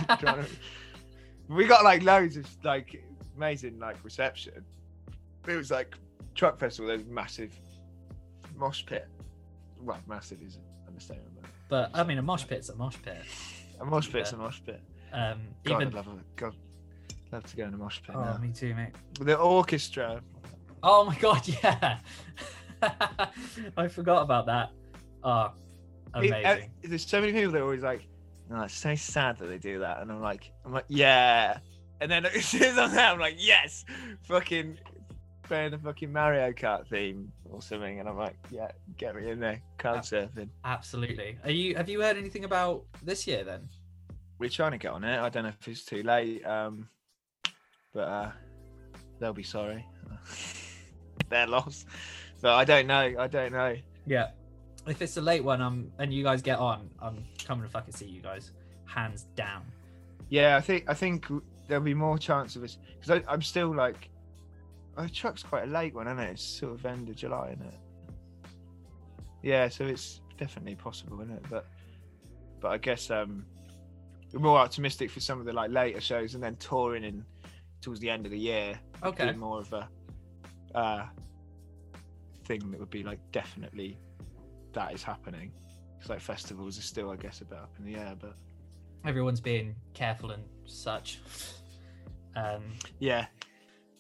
we 1.49 1.65
got 1.65 1.83
like 1.83 2.03
loads 2.03 2.37
of 2.37 2.45
like 2.63 3.03
amazing 3.35 3.79
like 3.79 3.97
reception. 4.03 4.63
It 5.47 5.55
was 5.55 5.71
like 5.71 5.95
truck 6.35 6.59
festival 6.59 6.89
there's 6.89 7.05
massive 7.05 7.53
mosh 8.55 8.85
pit. 8.85 9.07
Well 9.81 9.99
massive 10.07 10.41
is 10.41 10.55
an 10.55 10.61
understatement 10.87 11.37
but 11.69 11.91
but 11.91 11.91
I 11.93 12.03
mean, 12.03 12.17
a 12.17 12.21
mosh 12.21 12.47
pit's 12.47 12.69
a 12.69 12.75
mosh 12.75 12.97
pit. 13.01 13.21
a 13.79 13.85
mosh 13.85 14.09
pit's 14.09 14.31
a 14.31 14.37
mosh 14.37 14.61
pit. 14.65 14.81
Um, 15.11 15.41
god 15.63 15.81
even. 15.81 15.87
I'd 15.89 15.93
love, 15.93 16.07
a, 16.07 16.11
god 16.35 16.55
love 17.31 17.43
to 17.45 17.55
go 17.57 17.65
in 17.65 17.73
a 17.73 17.77
mosh 17.77 18.01
pit 18.05 18.15
Oh, 18.15 18.21
now. 18.23 18.37
me 18.37 18.51
too, 18.51 18.73
mate. 18.75 18.91
the 19.19 19.37
orchestra 19.37 20.21
Oh 20.83 21.05
my 21.05 21.15
god, 21.17 21.47
yeah. 21.63 21.97
I 23.77 23.87
forgot 23.87 24.21
about 24.21 24.45
that. 24.47 24.69
Oh, 25.23 25.51
It- 26.15 26.31
uh, 26.31 26.37
amazing. 26.39 26.71
there's 26.83 27.05
so 27.05 27.19
many 27.19 27.33
people 27.33 27.51
that 27.51 27.59
are 27.61 27.63
always 27.65 27.83
like 27.83 28.07
no 28.49 28.61
it's 28.61 28.73
so 28.77 28.95
sad 28.95 29.37
that 29.39 29.47
they 29.47 29.57
do 29.57 29.79
that 29.79 30.01
and 30.01 30.09
i'm 30.09 30.21
like 30.21 30.53
i'm 30.65 30.71
like 30.71 30.85
yeah 30.87 31.57
and 31.99 32.09
then 32.09 32.25
as 32.25 32.45
soon 32.45 32.63
as 32.63 32.77
i'm 32.77 32.91
there 32.95 33.07
i'm 33.07 33.19
like 33.19 33.35
yes 33.37 33.83
fucking 34.23 34.77
playing 35.43 35.71
the 35.71 35.77
fucking 35.77 36.11
mario 36.11 36.51
kart 36.53 36.87
theme 36.87 37.29
or 37.51 37.61
something 37.61 37.99
and 37.99 38.07
i'm 38.07 38.17
like 38.17 38.37
yeah 38.51 38.71
get 38.97 39.15
me 39.17 39.29
in 39.29 39.39
there 39.39 39.61
card 39.77 39.99
surfing 39.99 40.47
Absolutely. 40.63 41.37
Are 41.43 41.51
you? 41.51 41.75
Have 41.75 41.89
you 41.89 42.01
heard 42.01 42.15
anything 42.17 42.45
about 42.45 42.85
this 43.03 43.27
year 43.27 43.43
then? 43.43 43.67
we're 44.39 44.49
trying 44.49 44.71
to 44.71 44.77
get 44.77 44.91
on 44.91 45.03
it. 45.03 45.19
I 45.19 45.27
don't 45.29 45.43
know 45.43 45.49
if 45.59 45.67
it's 45.67 45.83
too 45.83 46.03
late, 46.03 46.45
um, 46.45 46.87
but 47.97 48.07
uh, 48.07 48.31
they'll 49.19 49.33
be 49.33 49.41
sorry. 49.41 49.83
Their 51.29 51.47
loss. 51.47 51.87
But 52.41 52.53
I 52.53 52.63
don't 52.63 52.85
know. 52.85 53.15
I 53.17 53.25
don't 53.25 53.51
know. 53.51 53.75
Yeah. 54.05 54.29
If 54.85 55.01
it's 55.01 55.17
a 55.17 55.21
late 55.21 55.43
one, 55.43 55.61
um, 55.61 55.91
and 55.97 56.13
you 56.13 56.23
guys 56.23 56.43
get 56.43 56.59
on, 56.59 56.91
I'm 57.01 57.25
coming 57.43 57.65
to 57.65 57.69
fucking 57.71 57.95
see 57.95 58.05
you 58.05 58.21
guys, 58.21 58.51
hands 58.85 59.25
down. 59.35 59.63
Yeah, 60.29 60.57
I 60.57 60.61
think 60.61 60.85
I 60.87 60.93
think 60.93 61.25
there'll 61.67 61.83
be 61.83 61.95
more 61.95 62.19
chance 62.19 62.55
of 62.55 62.63
us 62.63 62.77
because 62.99 63.23
I'm 63.27 63.41
still 63.41 63.75
like, 63.75 64.09
oh, 64.95 65.07
truck's 65.07 65.41
quite 65.41 65.63
a 65.63 65.71
late 65.71 65.95
one, 65.95 66.07
isn't 66.07 66.19
it? 66.19 66.31
It's 66.33 66.43
sort 66.43 66.73
of 66.73 66.85
end 66.85 67.09
of 67.09 67.15
July, 67.15 67.55
isn't 67.55 67.65
it? 67.65 67.79
Yeah, 69.41 69.69
so 69.69 69.85
it's 69.85 70.21
definitely 70.37 70.75
possible, 70.75 71.19
isn't 71.21 71.33
it? 71.33 71.45
But 71.49 71.65
but 72.61 72.69
I 72.69 72.77
guess 72.77 73.09
um, 73.09 73.43
we're 74.31 74.39
more 74.39 74.59
optimistic 74.59 75.09
for 75.09 75.19
some 75.19 75.39
of 75.39 75.45
the 75.45 75.53
like 75.53 75.71
later 75.71 75.99
shows 75.99 76.35
and 76.35 76.43
then 76.43 76.55
touring 76.57 77.03
in 77.03 77.25
towards 77.81 77.99
the 77.99 78.09
end 78.09 78.25
of 78.25 78.31
the 78.31 78.39
year. 78.39 78.79
Okay. 79.03 79.31
more 79.33 79.59
of 79.59 79.73
a 79.73 79.87
uh, 80.75 81.05
thing 82.45 82.71
that 82.71 82.79
would 82.79 82.89
be 82.89 83.03
like 83.03 83.19
definitely 83.31 83.97
that 84.73 84.93
is 84.93 85.03
happening. 85.03 85.51
It's 85.99 86.09
like 86.09 86.19
festivals 86.19 86.77
are 86.77 86.83
still, 86.83 87.09
I 87.09 87.15
guess, 87.15 87.41
a 87.41 87.45
bit 87.45 87.57
up 87.57 87.73
in 87.79 87.85
the 87.85 87.95
air, 87.95 88.15
but 88.19 88.35
Everyone's 89.05 89.39
being 89.39 89.75
careful 89.93 90.31
and 90.31 90.43
such. 90.65 91.19
Um, 92.35 92.63
yeah, 92.99 93.27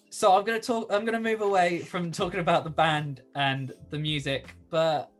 so 0.09 0.35
I'm 0.35 0.43
gonna 0.43 0.59
talk. 0.59 0.91
I'm 0.91 1.05
gonna 1.05 1.19
move 1.19 1.41
away 1.41 1.79
from 1.79 2.11
talking 2.11 2.39
about 2.39 2.63
the 2.63 2.69
band 2.69 3.21
and 3.35 3.71
the 3.89 3.97
music. 3.97 4.55
But 4.69 5.11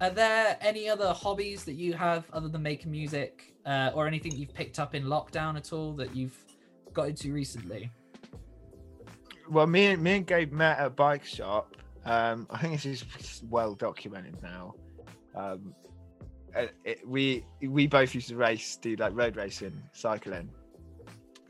are 0.00 0.10
there 0.10 0.56
any 0.60 0.88
other 0.88 1.12
hobbies 1.12 1.64
that 1.64 1.74
you 1.74 1.92
have 1.92 2.24
other 2.32 2.48
than 2.48 2.62
making 2.62 2.90
music, 2.90 3.54
uh, 3.66 3.90
or 3.94 4.06
anything 4.06 4.34
you've 4.34 4.54
picked 4.54 4.78
up 4.78 4.94
in 4.94 5.04
lockdown 5.04 5.56
at 5.56 5.72
all 5.72 5.92
that 5.94 6.16
you've 6.16 6.38
got 6.92 7.08
into 7.08 7.32
recently? 7.32 7.90
well, 9.50 9.66
me 9.66 9.86
and 9.86 10.02
me 10.02 10.16
and 10.16 10.26
Gabe 10.26 10.52
met 10.52 10.78
at 10.78 10.86
a 10.86 10.90
bike 10.90 11.24
shop. 11.24 11.76
Um, 12.04 12.46
I 12.50 12.58
think 12.58 12.80
this 12.80 12.86
is 12.86 13.42
well 13.50 13.74
documented 13.74 14.40
now. 14.42 14.74
Um, 15.34 15.74
uh, 16.56 16.66
it, 16.84 17.06
we 17.06 17.44
we 17.60 17.86
both 17.86 18.14
used 18.14 18.28
to 18.28 18.36
race, 18.36 18.76
do 18.76 18.94
like 18.96 19.14
road 19.14 19.36
racing, 19.36 19.82
cycling. 19.92 20.50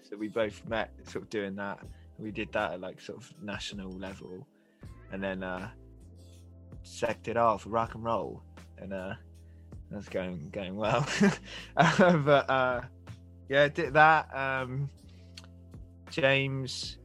So 0.02 0.16
we 0.16 0.28
both 0.28 0.64
met, 0.66 0.90
sort 1.04 1.24
of 1.24 1.30
doing 1.30 1.54
that. 1.56 1.78
We 2.18 2.30
did 2.32 2.52
that 2.52 2.72
at 2.72 2.80
like 2.80 3.00
sort 3.00 3.18
of 3.18 3.32
national 3.42 3.90
level, 3.92 4.46
and 5.12 5.22
then 5.22 5.42
uh, 5.42 5.68
secked 6.82 7.28
it 7.28 7.36
off 7.36 7.64
rock 7.66 7.94
and 7.94 8.04
roll, 8.04 8.42
and 8.78 8.92
uh, 8.92 9.14
that's 9.90 10.08
going 10.08 10.48
going 10.50 10.74
well. 10.76 11.06
Uh, 11.76 12.16
but 12.16 12.50
uh, 12.50 12.80
yeah, 13.48 13.68
did 13.68 13.92
that. 13.94 14.34
Um, 14.34 14.90
James 16.10 16.98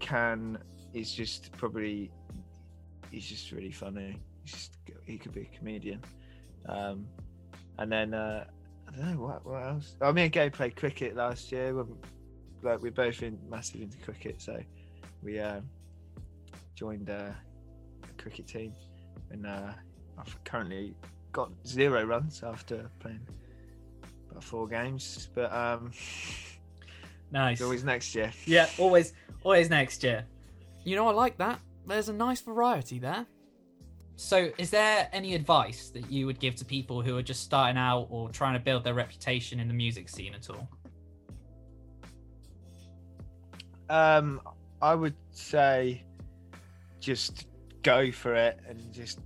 can 0.00 0.58
is 0.92 1.12
just 1.12 1.52
probably 1.52 2.10
he's 3.10 3.26
just 3.26 3.52
really 3.52 3.72
funny. 3.72 4.18
He's 4.42 4.52
just 4.52 4.72
he 5.04 5.18
could 5.18 5.32
be 5.32 5.42
a 5.52 5.56
comedian. 5.56 6.02
Um, 6.68 7.06
and 7.78 7.92
then 7.92 8.14
uh, 8.14 8.44
I 8.88 8.96
don't 8.96 9.14
know 9.14 9.20
what 9.20 9.46
what 9.46 9.62
else. 9.62 9.96
Oh, 10.00 10.12
me 10.12 10.30
and 10.32 10.52
played 10.52 10.76
cricket 10.76 11.16
last 11.16 11.52
year. 11.52 11.74
We're, 11.74 11.86
like 12.62 12.82
we're 12.82 12.90
both 12.90 13.22
in 13.22 13.38
massive 13.48 13.82
into 13.82 13.98
cricket, 13.98 14.40
so 14.40 14.58
we 15.22 15.38
um, 15.38 15.68
joined 16.74 17.10
uh, 17.10 17.30
a 18.02 18.22
cricket 18.22 18.46
team, 18.46 18.72
and 19.30 19.46
uh, 19.46 19.72
I've 20.18 20.44
currently 20.44 20.94
got 21.32 21.50
zero 21.66 22.04
runs 22.04 22.42
after 22.42 22.90
playing 22.98 23.26
about 24.30 24.42
four 24.42 24.66
games. 24.66 25.28
But 25.34 25.52
um, 25.52 25.92
Nice. 27.30 27.54
it's 27.54 27.62
always 27.62 27.84
next 27.84 28.14
year. 28.14 28.32
Yeah, 28.44 28.68
always, 28.78 29.12
always 29.42 29.68
next 29.70 30.02
year. 30.02 30.24
You 30.84 30.96
know, 30.96 31.08
I 31.08 31.12
like 31.12 31.36
that. 31.38 31.60
There's 31.86 32.08
a 32.08 32.12
nice 32.12 32.40
variety 32.40 32.98
there. 32.98 33.26
So, 34.16 34.50
is 34.56 34.70
there 34.70 35.08
any 35.12 35.34
advice 35.34 35.90
that 35.90 36.10
you 36.10 36.26
would 36.26 36.40
give 36.40 36.54
to 36.56 36.64
people 36.64 37.02
who 37.02 37.16
are 37.18 37.22
just 37.22 37.42
starting 37.42 37.76
out 37.76 38.06
or 38.08 38.30
trying 38.30 38.54
to 38.54 38.60
build 38.60 38.82
their 38.82 38.94
reputation 38.94 39.60
in 39.60 39.68
the 39.68 39.74
music 39.74 40.08
scene 40.08 40.34
at 40.34 40.48
all? 40.48 40.68
Um, 43.90 44.40
I 44.80 44.94
would 44.94 45.14
say 45.32 46.04
just 46.98 47.46
go 47.82 48.10
for 48.10 48.34
it 48.34 48.58
and 48.66 48.92
just 48.92 49.20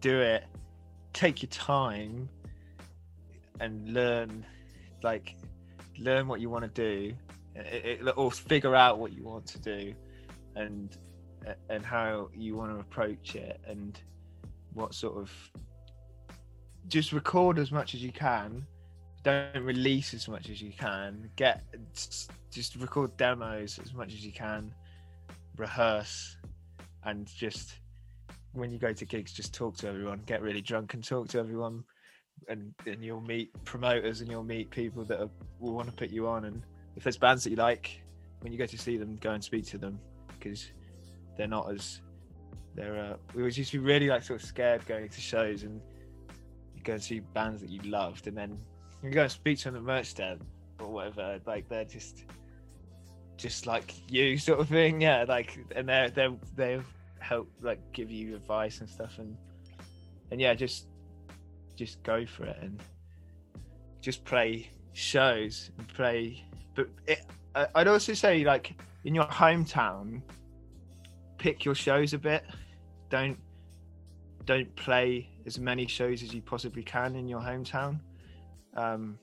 do 0.00 0.20
it. 0.20 0.44
Take 1.12 1.42
your 1.42 1.50
time 1.50 2.28
and 3.60 3.94
learn, 3.94 4.44
like, 5.02 5.36
learn 5.98 6.26
what 6.26 6.40
you 6.40 6.50
want 6.50 6.64
to 6.64 6.70
do, 6.70 7.14
it, 7.54 8.00
it, 8.06 8.16
or 8.16 8.30
figure 8.30 8.74
out 8.74 8.98
what 8.98 9.12
you 9.12 9.24
want 9.24 9.46
to 9.46 9.58
do, 9.60 9.94
and 10.56 10.96
and 11.68 11.84
how 11.84 12.28
you 12.34 12.56
want 12.56 12.72
to 12.72 12.80
approach 12.80 13.34
it, 13.34 13.60
and 13.66 14.00
what 14.74 14.94
sort 14.94 15.16
of. 15.16 15.30
Just 16.88 17.12
record 17.12 17.58
as 17.58 17.70
much 17.70 17.94
as 17.94 18.02
you 18.02 18.12
can. 18.12 18.66
Don't 19.22 19.62
release 19.62 20.14
as 20.14 20.26
much 20.26 20.50
as 20.50 20.60
you 20.60 20.72
can. 20.72 21.30
Get 21.36 21.62
just 22.50 22.76
record 22.76 23.16
demos 23.16 23.78
as 23.82 23.94
much 23.94 24.12
as 24.12 24.24
you 24.24 24.32
can 24.32 24.74
rehearse 25.56 26.36
and 27.04 27.26
just 27.26 27.78
when 28.52 28.70
you 28.70 28.78
go 28.78 28.92
to 28.92 29.04
gigs 29.04 29.32
just 29.32 29.54
talk 29.54 29.76
to 29.76 29.88
everyone 29.88 30.20
get 30.26 30.42
really 30.42 30.60
drunk 30.60 30.94
and 30.94 31.02
talk 31.02 31.28
to 31.28 31.38
everyone 31.38 31.82
and, 32.48 32.74
and 32.86 33.02
you'll 33.02 33.20
meet 33.20 33.50
promoters 33.64 34.20
and 34.20 34.30
you'll 34.30 34.44
meet 34.44 34.70
people 34.70 35.04
that 35.04 35.20
are, 35.20 35.30
will 35.60 35.74
want 35.74 35.88
to 35.88 35.94
put 35.94 36.10
you 36.10 36.26
on 36.26 36.44
and 36.44 36.62
if 36.96 37.04
there's 37.04 37.16
bands 37.16 37.44
that 37.44 37.50
you 37.50 37.56
like 37.56 38.02
when 38.40 38.52
you 38.52 38.58
go 38.58 38.66
to 38.66 38.78
see 38.78 38.96
them 38.96 39.16
go 39.20 39.30
and 39.30 39.42
speak 39.42 39.66
to 39.66 39.78
them 39.78 39.98
because 40.28 40.72
they're 41.36 41.46
not 41.46 41.70
as 41.72 42.00
They're 42.74 42.96
uh, 42.96 43.16
we 43.34 43.44
used 43.44 43.70
to 43.72 43.78
be 43.78 43.84
really 43.84 44.08
like 44.08 44.22
sort 44.22 44.40
of 44.40 44.46
scared 44.46 44.84
going 44.86 45.08
to 45.08 45.20
shows 45.20 45.62
and 45.62 45.80
you 46.74 46.82
go 46.82 46.94
and 46.94 47.02
see 47.02 47.20
bands 47.20 47.60
that 47.60 47.70
you 47.70 47.80
loved, 47.82 48.26
and 48.26 48.36
then 48.36 48.58
you 49.02 49.10
go 49.10 49.22
and 49.22 49.30
speak 49.30 49.58
to 49.58 49.64
them 49.70 49.76
at 49.76 49.82
merch 49.82 50.06
stand 50.06 50.40
or 50.80 50.88
whatever. 50.88 51.38
Like 51.46 51.68
they're 51.68 51.84
just 51.84 52.24
just 53.36 53.66
like 53.66 53.94
you 54.10 54.38
sort 54.48 54.60
of 54.60 54.68
thing, 54.68 55.00
yeah. 55.00 55.24
Like 55.28 55.58
and 55.76 55.88
they 55.88 56.10
they 56.14 56.28
they 56.56 56.80
help 57.20 57.48
like 57.60 57.80
give 57.92 58.10
you 58.10 58.34
advice 58.34 58.80
and 58.80 58.88
stuff, 58.88 59.18
and 59.18 59.36
and 60.30 60.40
yeah, 60.40 60.54
just 60.54 60.88
just 61.76 62.02
go 62.02 62.26
for 62.26 62.44
it 62.44 62.58
and 62.60 62.82
just 64.00 64.24
play 64.24 64.70
shows 64.92 65.70
and 65.78 65.88
play. 65.88 66.44
But 66.74 66.88
it, 67.06 67.24
I'd 67.54 67.88
also 67.88 68.14
say 68.14 68.44
like 68.44 68.74
in 69.04 69.14
your 69.14 69.24
hometown, 69.24 70.22
pick 71.38 71.64
your 71.64 71.74
shows 71.74 72.12
a 72.14 72.18
bit. 72.18 72.44
Don't 73.10 73.38
don't 74.44 74.74
play 74.76 75.28
as 75.46 75.58
many 75.58 75.86
shows 75.86 76.22
as 76.22 76.34
you 76.34 76.42
possibly 76.42 76.82
can 76.82 77.14
in 77.16 77.28
your 77.28 77.40
hometown. 77.40 78.00
Um, 78.74 79.18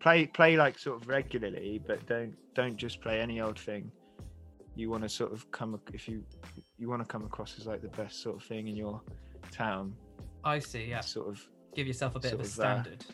play 0.00 0.26
play 0.26 0.56
like 0.56 0.78
sort 0.78 1.00
of 1.00 1.08
regularly, 1.08 1.80
but 1.86 2.06
don't 2.06 2.34
don't 2.54 2.76
just 2.76 3.00
play 3.00 3.20
any 3.20 3.40
old 3.40 3.58
thing. 3.58 3.90
You 4.74 4.90
want 4.90 5.02
to 5.04 5.08
sort 5.08 5.32
of 5.32 5.50
come 5.50 5.80
if 5.92 6.08
you 6.08 6.22
you 6.78 6.88
want 6.88 7.02
to 7.02 7.06
come 7.06 7.24
across 7.24 7.58
as 7.58 7.66
like 7.66 7.82
the 7.82 7.88
best 7.88 8.22
sort 8.22 8.36
of 8.36 8.42
thing 8.42 8.68
in 8.68 8.76
your 8.76 9.00
town. 9.50 9.94
I 10.44 10.58
see. 10.58 10.86
Yeah, 10.86 11.00
Sort 11.00 11.28
of 11.28 11.40
give 11.74 11.86
yourself 11.86 12.14
a 12.14 12.20
bit 12.20 12.32
of 12.34 12.40
a 12.40 12.42
of, 12.42 12.48
standard. 12.48 13.04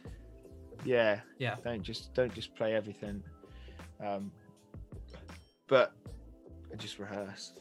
Yeah 0.85 1.21
Yeah. 1.39 1.57
don't 1.65 1.83
just 1.83 2.13
don't 2.15 2.35
just 2.35 2.55
play 2.55 2.75
everything 2.75 3.23
um 4.05 4.31
but 5.69 5.93
just 6.77 6.99
rehearse 6.99 7.53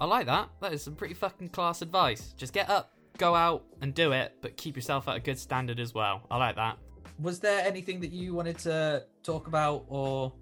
I 0.00 0.04
like 0.04 0.26
that. 0.26 0.48
That 0.60 0.72
is 0.72 0.84
some 0.84 0.94
pretty 0.94 1.14
fucking 1.14 1.48
class 1.48 1.82
advice. 1.82 2.32
Just 2.36 2.52
get 2.52 2.70
up, 2.70 2.92
go 3.16 3.34
out, 3.34 3.64
and 3.80 3.92
do 3.92 4.12
it, 4.12 4.32
but 4.40 4.56
keep 4.56 4.76
yourself 4.76 5.08
at 5.08 5.16
a 5.16 5.18
good 5.18 5.36
standard 5.36 5.80
as 5.80 5.92
well. 5.92 6.22
I 6.30 6.36
like 6.36 6.54
that. 6.54 6.78
Was 7.18 7.40
there 7.40 7.66
anything 7.66 7.98
that 8.02 8.12
you 8.12 8.32
wanted 8.32 8.58
to 8.60 9.04
talk 9.24 9.48
about, 9.48 9.86
or 9.88 10.32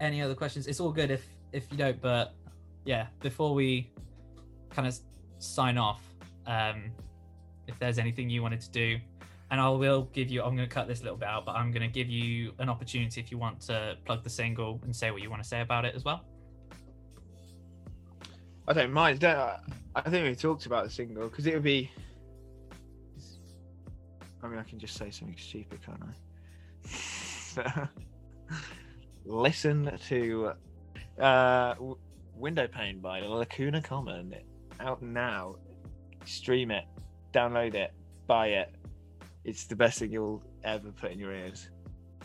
any 0.00 0.22
other 0.22 0.34
questions? 0.34 0.66
It's 0.66 0.80
all 0.80 0.92
good 0.92 1.10
if 1.10 1.26
if 1.52 1.70
you 1.70 1.76
don't, 1.76 2.00
but 2.00 2.34
yeah, 2.86 3.08
before 3.20 3.52
we 3.52 3.92
kind 4.70 4.88
of 4.88 4.98
sign 5.40 5.76
off, 5.76 6.00
um, 6.46 6.90
if 7.68 7.78
there's 7.78 7.98
anything 7.98 8.30
you 8.30 8.40
wanted 8.40 8.62
to 8.62 8.70
do, 8.70 8.96
and 9.54 9.60
I 9.60 9.68
will 9.68 10.10
give 10.12 10.30
you. 10.30 10.42
I'm 10.42 10.56
going 10.56 10.68
to 10.68 10.74
cut 10.74 10.88
this 10.88 11.04
little 11.04 11.16
bit 11.16 11.28
out, 11.28 11.46
but 11.46 11.52
I'm 11.52 11.70
going 11.70 11.82
to 11.82 11.88
give 11.88 12.10
you 12.10 12.54
an 12.58 12.68
opportunity 12.68 13.20
if 13.20 13.30
you 13.30 13.38
want 13.38 13.60
to 13.68 13.96
plug 14.04 14.24
the 14.24 14.28
single 14.28 14.80
and 14.82 14.94
say 14.94 15.12
what 15.12 15.22
you 15.22 15.30
want 15.30 15.44
to 15.44 15.48
say 15.48 15.60
about 15.60 15.84
it 15.84 15.94
as 15.94 16.04
well. 16.04 16.24
i 18.66 18.72
don't 18.72 18.92
mind. 18.92 19.20
Don't 19.20 19.38
I, 19.94 20.10
think 20.10 20.26
we 20.26 20.34
talked 20.34 20.66
about 20.66 20.82
the 20.82 20.90
single 20.90 21.28
because 21.28 21.46
it 21.46 21.54
would 21.54 21.62
be 21.62 21.88
i 24.42 24.48
mean 24.48 24.58
i 24.58 24.64
can 24.64 24.80
just 24.80 24.96
say 24.96 25.12
something 25.12 25.38
stupid 25.38 25.78
can't 25.86 26.02
i? 27.62 27.88
Listen 29.24 29.96
to 30.08 30.50
uh 31.20 31.76
window 32.34 32.66
pane 32.66 32.98
by 32.98 33.20
lacuna 33.20 33.80
common. 33.80 34.34
Out 34.80 35.00
now. 35.00 35.54
Stream 36.24 36.72
it. 36.72 36.86
Download 37.32 37.74
it. 37.74 37.94
Buy 38.26 38.48
it 38.48 38.74
it's 39.44 39.64
the 39.64 39.76
best 39.76 39.98
thing 39.98 40.10
you'll 40.10 40.42
ever 40.62 40.90
put 40.92 41.12
in 41.12 41.18
your 41.18 41.32
ears 41.32 41.68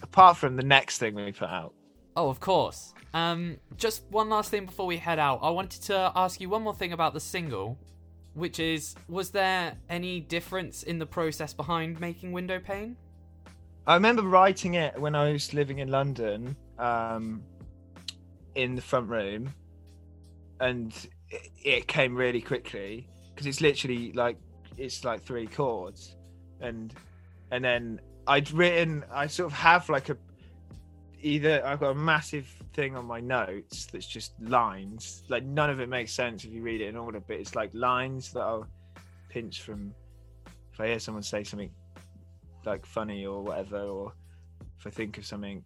apart 0.01 0.37
from 0.37 0.55
the 0.55 0.63
next 0.63 0.97
thing 0.97 1.15
we 1.15 1.31
put 1.31 1.49
out 1.49 1.73
Oh, 2.19 2.27
of 2.27 2.41
course. 2.41 2.93
Um, 3.13 3.59
just 3.77 4.03
one 4.09 4.29
last 4.29 4.51
thing 4.51 4.65
before 4.65 4.85
we 4.85 4.97
head 4.97 5.19
out. 5.19 5.39
I 5.41 5.51
wanted 5.51 5.81
to 5.83 6.11
ask 6.15 6.41
you 6.41 6.49
one 6.49 6.61
more 6.61 6.75
thing 6.75 6.91
about 6.91 7.13
the 7.13 7.19
single, 7.21 7.77
which 8.33 8.59
is 8.59 8.93
was 9.07 9.29
there 9.31 9.77
any 9.89 10.19
difference 10.19 10.83
in 10.83 10.99
the 10.99 11.05
process 11.05 11.53
behind 11.53 11.97
making 12.01 12.33
Window 12.33 12.59
Pane? 12.59 12.97
I 13.87 13.93
remember 13.93 14.23
writing 14.23 14.73
it 14.73 14.99
when 14.99 15.15
I 15.15 15.31
was 15.31 15.53
living 15.53 15.79
in 15.79 15.89
London, 15.89 16.57
um, 16.77 17.41
in 18.53 18.75
the 18.75 18.81
front 18.81 19.07
room, 19.07 19.53
and 20.59 20.93
it, 21.29 21.51
it 21.63 21.87
came 21.87 22.17
really 22.17 22.41
quickly 22.41 23.07
because 23.33 23.47
it's 23.47 23.61
literally 23.61 24.11
like 24.11 24.37
it's 24.77 25.05
like 25.05 25.23
three 25.23 25.47
chords, 25.47 26.17
and 26.59 26.93
and 27.51 27.63
then 27.63 27.99
I'd 28.27 28.51
written 28.51 29.03
I 29.11 29.27
sort 29.27 29.51
of 29.51 29.57
have 29.57 29.89
like 29.89 30.09
a 30.09 30.17
either 31.21 31.65
I've 31.65 31.79
got 31.79 31.91
a 31.91 31.95
massive 31.95 32.47
thing 32.73 32.95
on 32.95 33.05
my 33.05 33.19
notes 33.19 33.87
that's 33.87 34.07
just 34.07 34.33
lines 34.41 35.23
like 35.27 35.43
none 35.43 35.69
of 35.69 35.79
it 35.79 35.89
makes 35.89 36.13
sense 36.13 36.45
if 36.45 36.51
you 36.51 36.61
read 36.61 36.81
it 36.81 36.87
in 36.87 36.95
order 36.95 37.19
but 37.19 37.35
it's 37.35 37.55
like 37.55 37.71
lines 37.73 38.31
that 38.33 38.41
I'll 38.41 38.67
pinch 39.29 39.61
from 39.61 39.93
if 40.73 40.79
I 40.79 40.87
hear 40.87 40.99
someone 40.99 41.23
say 41.23 41.43
something 41.43 41.71
like 42.65 42.85
funny 42.85 43.25
or 43.25 43.43
whatever, 43.43 43.79
or 43.79 44.13
if 44.79 44.87
I 44.87 44.89
think 44.89 45.17
of 45.17 45.25
something, 45.25 45.63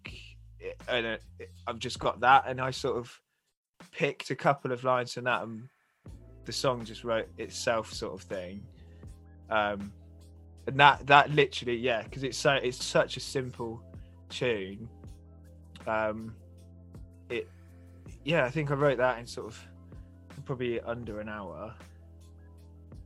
it, 0.60 0.80
and 0.88 1.06
it, 1.06 1.22
I've 1.68 1.80
just 1.80 2.00
got 2.00 2.20
that, 2.22 2.46
and 2.48 2.60
I 2.60 2.72
sort 2.72 2.98
of 2.98 3.20
picked 3.92 4.32
a 4.32 4.36
couple 4.36 4.72
of 4.72 4.84
lines 4.84 5.14
from 5.14 5.26
that, 5.26 5.44
and 5.44 5.70
the 6.46 6.52
song 6.52 6.84
just 6.86 7.04
wrote 7.04 7.28
itself, 7.38 7.92
sort 7.94 8.14
of 8.14 8.22
thing. 8.22 8.64
Um, 9.50 9.92
and 10.68 10.80
that 10.80 11.06
that 11.08 11.32
literally, 11.32 11.78
yeah, 11.78 12.04
because 12.04 12.24
it's 12.24 12.38
so 12.38 12.54
it's 12.54 12.84
such 12.84 13.18
a 13.18 13.20
simple 13.20 13.82
tune. 14.30 14.90
Um, 15.86 16.36
it, 17.30 17.50
yeah, 18.24 18.46
I 18.46 18.50
think 18.50 18.72
I 18.72 18.76
wrote 18.76 18.98
that 18.98 19.20
in 19.20 19.28
sort 19.28 19.48
of 19.48 19.68
probably 20.46 20.80
under 20.82 21.20
an 21.20 21.30
hour, 21.30 21.74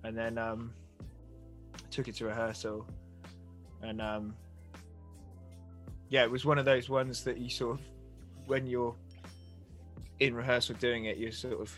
and 0.04 0.16
then 0.18 0.38
um, 0.38 0.72
took 1.90 2.08
it 2.08 2.16
to 2.16 2.26
rehearsal 2.26 2.88
and 3.82 4.02
um 4.02 4.36
yeah 6.10 6.24
it 6.24 6.32
was 6.32 6.46
one 6.46 6.58
of 6.58 6.66
those 6.66 6.90
ones 6.90 7.24
that 7.24 7.38
you 7.38 7.50
sort 7.50 7.80
of 7.80 7.86
when 8.46 8.66
you're 8.66 8.96
in 10.20 10.34
rehearsal 10.34 10.76
doing 10.80 11.06
it 11.06 11.18
you're 11.18 11.32
sort 11.32 11.60
of 11.60 11.76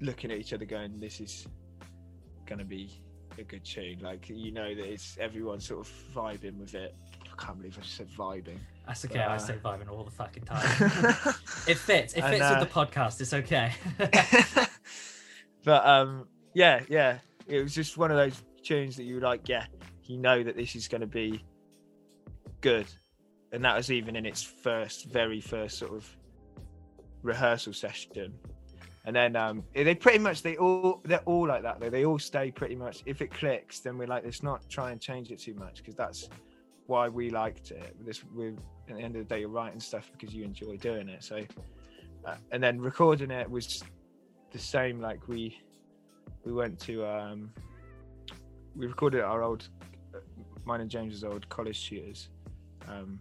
looking 0.00 0.30
at 0.30 0.38
each 0.38 0.52
other 0.52 0.64
going 0.64 0.98
this 0.98 1.20
is 1.20 1.46
gonna 2.46 2.64
be 2.64 3.02
a 3.38 3.42
good 3.42 3.64
tune 3.64 3.98
like 4.00 4.28
you 4.28 4.50
know 4.52 4.74
that 4.74 4.84
it's 4.84 5.16
everyone 5.20 5.60
sort 5.60 5.80
of 5.86 5.92
vibing 6.14 6.56
with 6.58 6.74
it 6.74 6.94
i 7.22 7.42
can't 7.42 7.58
believe 7.58 7.76
i 7.80 7.84
said 7.84 8.08
vibing 8.10 8.58
That's 8.86 9.04
okay. 9.06 9.20
I 9.20 9.34
Uh, 9.36 9.38
say 9.38 9.54
vibing 9.64 9.88
all 9.90 10.04
the 10.04 10.10
fucking 10.10 10.44
time. 10.52 10.60
it 11.66 11.78
fits. 11.78 12.12
It 12.14 12.20
And, 12.22 12.32
fits 12.34 12.42
uh, 12.44 12.56
with 12.60 12.68
the 12.68 12.74
podcast. 12.74 13.20
It's 13.20 13.32
okay. 13.32 13.72
but 15.64 15.86
um 15.86 16.26
yeah 16.54 16.80
yeah 16.88 17.18
it 17.46 17.62
was 17.62 17.74
just 17.74 17.96
one 17.96 18.10
of 18.10 18.16
those 18.16 18.42
tunes 18.62 18.96
that 18.96 19.04
you 19.04 19.16
were 19.16 19.20
like 19.20 19.48
yeah 19.48 19.66
you 20.04 20.18
know 20.18 20.42
that 20.42 20.56
this 20.56 20.76
is 20.76 20.86
going 20.88 21.00
to 21.00 21.06
be 21.06 21.42
good 22.60 22.86
and 23.52 23.64
that 23.64 23.76
was 23.76 23.90
even 23.90 24.16
in 24.16 24.26
its 24.26 24.42
first 24.42 25.06
very 25.06 25.40
first 25.40 25.78
sort 25.78 25.92
of 25.92 26.08
rehearsal 27.22 27.72
session 27.72 28.34
and 29.06 29.14
then 29.14 29.36
um 29.36 29.62
they 29.74 29.94
pretty 29.94 30.18
much 30.18 30.42
they 30.42 30.56
all 30.56 31.00
they're 31.04 31.18
all 31.20 31.46
like 31.46 31.62
that 31.62 31.80
though. 31.80 31.90
They 31.90 32.04
all 32.04 32.18
stay 32.18 32.50
pretty 32.50 32.74
much 32.76 33.02
if 33.06 33.20
it 33.20 33.30
clicks 33.30 33.80
then 33.80 33.98
we're 33.98 34.06
like 34.06 34.24
let's 34.24 34.42
not 34.42 34.68
try 34.68 34.92
and 34.92 35.00
change 35.00 35.30
it 35.30 35.40
too 35.40 35.54
much 35.54 35.76
because 35.76 35.94
that's 35.94 36.28
why 36.86 37.08
we 37.08 37.30
liked 37.30 37.70
it. 37.70 37.94
This 38.04 38.24
we 38.34 38.48
at 38.88 38.96
the 38.96 39.02
end 39.02 39.16
of 39.16 39.26
the 39.26 39.34
day 39.34 39.40
you're 39.40 39.48
writing 39.48 39.80
stuff 39.80 40.10
because 40.12 40.34
you 40.34 40.44
enjoy 40.44 40.76
doing 40.78 41.08
it. 41.08 41.22
So 41.22 41.40
uh, 42.24 42.36
and 42.50 42.62
then 42.62 42.80
recording 42.80 43.30
it 43.30 43.50
was 43.50 43.84
the 44.52 44.58
same 44.58 45.00
like 45.00 45.28
we 45.28 45.58
we 46.44 46.52
went 46.52 46.78
to 46.80 47.04
um 47.04 47.50
we 48.76 48.86
recorded 48.86 49.20
our 49.20 49.42
old 49.42 49.68
uh, 50.14 50.18
mine 50.64 50.80
and 50.80 50.90
james's 50.90 51.24
old 51.24 51.48
college 51.48 51.88
tutors 51.88 52.28
um 52.88 53.18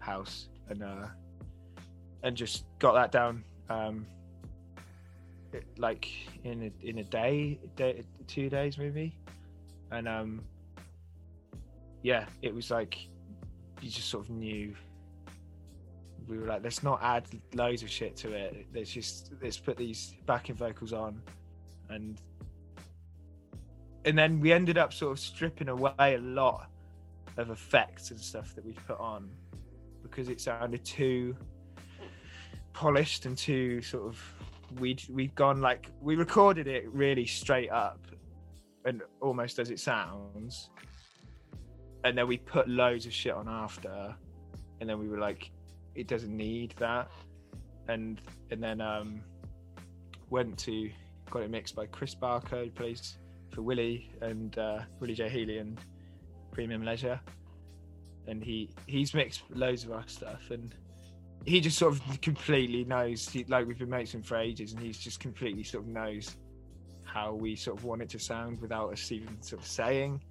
house 0.00 0.48
and 0.68 0.82
uh 0.82 1.06
and 2.22 2.36
just 2.36 2.64
got 2.78 2.94
that 2.94 3.12
down 3.12 3.44
um 3.68 4.06
like 5.78 6.08
in 6.44 6.64
a 6.64 6.86
in 6.86 6.98
a 6.98 7.04
day, 7.04 7.58
day 7.76 8.04
two 8.26 8.48
days 8.48 8.78
maybe. 8.78 9.16
And 9.90 10.08
um 10.08 10.42
yeah 12.02 12.26
it 12.42 12.54
was 12.54 12.70
like 12.70 13.08
you 13.80 13.90
just 13.90 14.08
sort 14.08 14.24
of 14.24 14.30
knew. 14.30 14.74
We 16.28 16.38
were 16.38 16.46
like 16.46 16.62
let's 16.62 16.82
not 16.82 17.00
add 17.02 17.24
loads 17.54 17.82
of 17.82 17.90
shit 17.90 18.16
to 18.18 18.32
it. 18.32 18.66
Let's 18.74 18.90
just 18.90 19.32
let's 19.42 19.58
put 19.58 19.76
these 19.76 20.14
backing 20.26 20.54
vocals 20.54 20.92
on. 20.92 21.20
And 21.88 22.20
and 24.04 24.16
then 24.16 24.40
we 24.40 24.52
ended 24.52 24.78
up 24.78 24.92
sort 24.92 25.12
of 25.12 25.18
stripping 25.18 25.68
away 25.68 25.92
a 25.98 26.18
lot 26.18 26.70
of 27.36 27.50
effects 27.50 28.10
and 28.10 28.20
stuff 28.20 28.54
that 28.54 28.64
we 28.64 28.72
put 28.86 28.98
on 28.98 29.30
because 30.02 30.28
it 30.28 30.40
sounded 30.40 30.84
too 30.84 31.36
polished 32.72 33.26
and 33.26 33.36
too 33.36 33.82
sort 33.82 34.06
of 34.06 34.22
we'd 34.78 35.02
we'd 35.10 35.34
gone 35.34 35.60
like 35.60 35.90
we 36.00 36.16
recorded 36.16 36.66
it 36.66 36.88
really 36.92 37.26
straight 37.26 37.70
up 37.70 38.00
and 38.84 39.02
almost 39.20 39.58
as 39.58 39.70
it 39.70 39.78
sounds. 39.78 40.70
And 42.04 42.16
then 42.16 42.26
we 42.26 42.38
put 42.38 42.68
loads 42.68 43.06
of 43.06 43.12
shit 43.12 43.34
on 43.34 43.48
after. 43.48 44.14
And 44.80 44.88
then 44.88 44.98
we 44.98 45.08
were 45.08 45.18
like 45.18 45.50
it 45.94 46.06
doesn't 46.06 46.34
need 46.34 46.74
that. 46.78 47.10
And 47.88 48.20
and 48.50 48.62
then 48.62 48.80
um 48.80 49.22
went 50.30 50.58
to 50.60 50.90
got 51.30 51.42
it 51.42 51.50
mixed 51.50 51.74
by 51.74 51.86
Chris 51.86 52.14
Barker, 52.14 52.64
who 52.64 52.70
plays 52.70 53.18
for 53.50 53.62
Willie 53.62 54.10
and 54.20 54.56
uh, 54.58 54.80
Willie 55.00 55.14
J. 55.14 55.28
Healy 55.28 55.58
and 55.58 55.78
Premium 56.52 56.84
Leisure, 56.84 57.20
and 58.26 58.42
he 58.42 58.70
he's 58.86 59.14
mixed 59.14 59.42
loads 59.50 59.84
of 59.84 59.92
our 59.92 60.06
stuff, 60.06 60.50
and 60.50 60.74
he 61.44 61.60
just 61.60 61.78
sort 61.78 61.94
of 61.94 62.20
completely 62.20 62.84
knows. 62.84 63.34
Like 63.48 63.66
we've 63.66 63.78
been 63.78 63.90
mates 63.90 64.14
for 64.24 64.36
ages, 64.36 64.72
and 64.72 64.82
he's 64.82 64.98
just 64.98 65.20
completely 65.20 65.64
sort 65.64 65.84
of 65.84 65.90
knows 65.90 66.36
how 67.04 67.34
we 67.34 67.56
sort 67.56 67.78
of 67.78 67.84
want 67.84 68.02
it 68.02 68.08
to 68.10 68.18
sound 68.18 68.60
without 68.60 68.92
us 68.92 69.10
even 69.10 69.40
sort 69.42 69.62
of 69.62 69.66
saying. 69.66 70.22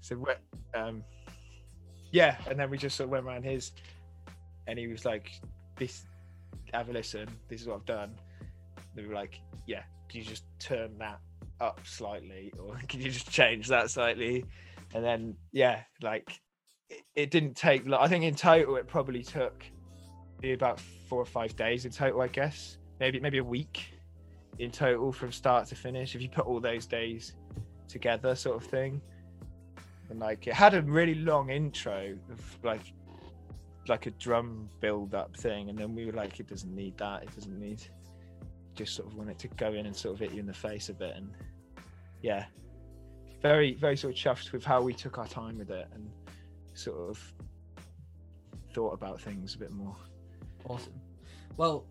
So 0.00 0.16
we- 0.16 0.78
um, 0.78 1.04
yeah, 2.10 2.36
and 2.48 2.58
then 2.58 2.70
we 2.70 2.78
just 2.78 2.96
sort 2.96 3.06
of 3.06 3.10
went 3.10 3.26
around 3.26 3.44
his, 3.44 3.72
and 4.66 4.78
he 4.78 4.88
was 4.88 5.04
like, 5.04 5.30
"This, 5.76 6.04
have 6.72 6.88
a 6.88 6.92
listen. 6.92 7.28
This 7.48 7.60
is 7.60 7.68
what 7.68 7.76
I've 7.76 7.84
done." 7.84 8.16
They 8.94 9.04
were 9.04 9.14
like, 9.14 9.40
"Yeah, 9.66 9.82
can 10.08 10.20
you 10.20 10.26
just 10.26 10.44
turn 10.58 10.98
that 10.98 11.20
up 11.60 11.80
slightly, 11.86 12.52
or 12.58 12.76
can 12.88 13.00
you 13.00 13.10
just 13.10 13.30
change 13.30 13.68
that 13.68 13.90
slightly?" 13.90 14.44
And 14.94 15.04
then 15.04 15.36
yeah, 15.52 15.82
like 16.02 16.40
it, 16.88 17.02
it 17.14 17.30
didn't 17.30 17.54
take. 17.56 17.88
I 17.92 18.08
think 18.08 18.24
in 18.24 18.34
total 18.34 18.76
it 18.76 18.88
probably 18.88 19.22
took 19.22 19.64
maybe 20.40 20.54
about 20.54 20.80
four 21.08 21.20
or 21.20 21.26
five 21.26 21.54
days 21.56 21.84
in 21.84 21.92
total. 21.92 22.20
I 22.20 22.28
guess 22.28 22.78
maybe 22.98 23.20
maybe 23.20 23.38
a 23.38 23.44
week 23.44 23.94
in 24.58 24.70
total 24.70 25.12
from 25.12 25.32
start 25.32 25.66
to 25.68 25.74
finish 25.74 26.14
if 26.14 26.22
you 26.22 26.28
put 26.28 26.46
all 26.46 26.60
those 26.60 26.86
days 26.86 27.34
together, 27.88 28.34
sort 28.34 28.56
of 28.56 28.68
thing. 28.68 29.00
And 30.08 30.18
like 30.18 30.46
it 30.46 30.54
had 30.54 30.74
a 30.74 30.82
really 30.82 31.14
long 31.14 31.50
intro 31.50 32.16
of 32.30 32.58
like 32.62 32.92
like 33.88 34.06
a 34.06 34.10
drum 34.12 34.68
build 34.80 35.14
up 35.14 35.36
thing, 35.36 35.68
and 35.68 35.78
then 35.78 35.94
we 35.94 36.06
were 36.06 36.12
like, 36.12 36.38
it 36.40 36.48
doesn't 36.48 36.74
need 36.74 36.96
that. 36.98 37.22
It 37.22 37.34
doesn't 37.34 37.58
need. 37.58 37.82
Just 38.74 38.94
sort 38.94 39.08
of 39.08 39.16
want 39.16 39.30
it 39.30 39.38
to 39.40 39.48
go 39.48 39.72
in 39.72 39.86
and 39.86 39.96
sort 39.96 40.14
of 40.14 40.20
hit 40.20 40.32
you 40.32 40.40
in 40.40 40.46
the 40.46 40.54
face 40.54 40.88
a 40.88 40.94
bit, 40.94 41.16
and 41.16 41.30
yeah, 42.22 42.46
very 43.42 43.74
very 43.74 43.96
sort 43.96 44.14
of 44.14 44.18
chuffed 44.18 44.52
with 44.52 44.64
how 44.64 44.80
we 44.80 44.92
took 44.92 45.18
our 45.18 45.26
time 45.26 45.58
with 45.58 45.70
it 45.70 45.88
and 45.94 46.10
sort 46.74 47.10
of 47.10 47.32
thought 48.72 48.92
about 48.92 49.20
things 49.20 49.54
a 49.54 49.58
bit 49.58 49.72
more. 49.72 49.96
Awesome. 50.68 51.00
Well, 51.56 51.84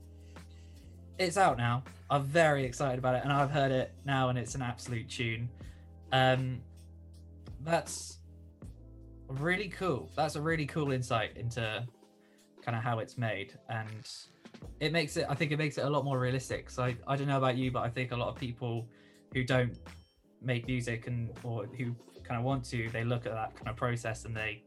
it's 1.18 1.38
out 1.38 1.58
now. 1.58 1.84
I'm 2.10 2.24
very 2.24 2.64
excited 2.64 2.98
about 2.98 3.16
it, 3.16 3.24
and 3.24 3.32
I've 3.32 3.52
heard 3.52 3.72
it 3.72 3.94
now, 4.06 4.30
and 4.30 4.38
it's 4.38 4.56
an 4.56 4.62
absolute 4.62 5.10
tune. 5.10 5.50
Um, 6.12 6.62
that's 7.62 8.18
really 9.28 9.70
cool. 9.70 10.10
That's 10.16 10.36
a 10.36 10.42
really 10.42 10.66
cool 10.66 10.92
insight 10.92 11.38
into 11.38 11.86
kind 12.64 12.76
of 12.76 12.84
how 12.84 13.00
it's 13.00 13.18
made, 13.18 13.58
and 13.70 14.10
it 14.80 14.92
makes 14.92 15.18
it. 15.18 15.26
I 15.30 15.36
think 15.36 15.52
it 15.52 15.58
makes 15.58 15.78
it 15.78 15.86
a 15.86 15.90
lot 15.90 16.04
more 16.04 16.20
realistic. 16.20 16.70
So 16.70 16.84
I, 16.84 16.96
I 17.08 17.16
don't 17.16 17.28
know 17.28 17.38
about 17.38 17.58
you, 17.58 17.72
but 17.72 17.84
I 17.84 17.90
think 17.90 18.12
a 18.12 18.18
lot 18.18 18.30
of 18.30 18.36
people 18.36 18.88
who 19.34 19.44
don't 19.44 19.78
make 20.42 20.66
music 20.68 21.08
and 21.08 21.32
or 21.44 21.66
who 21.78 21.96
kind 22.24 22.40
of 22.40 22.44
want 22.44 22.64
to, 22.64 22.90
they 22.92 23.04
look 23.04 23.26
at 23.26 23.34
that 23.34 23.56
kind 23.56 23.68
of 23.68 23.76
process 23.76 24.26
and 24.26 24.36
they 24.36 24.64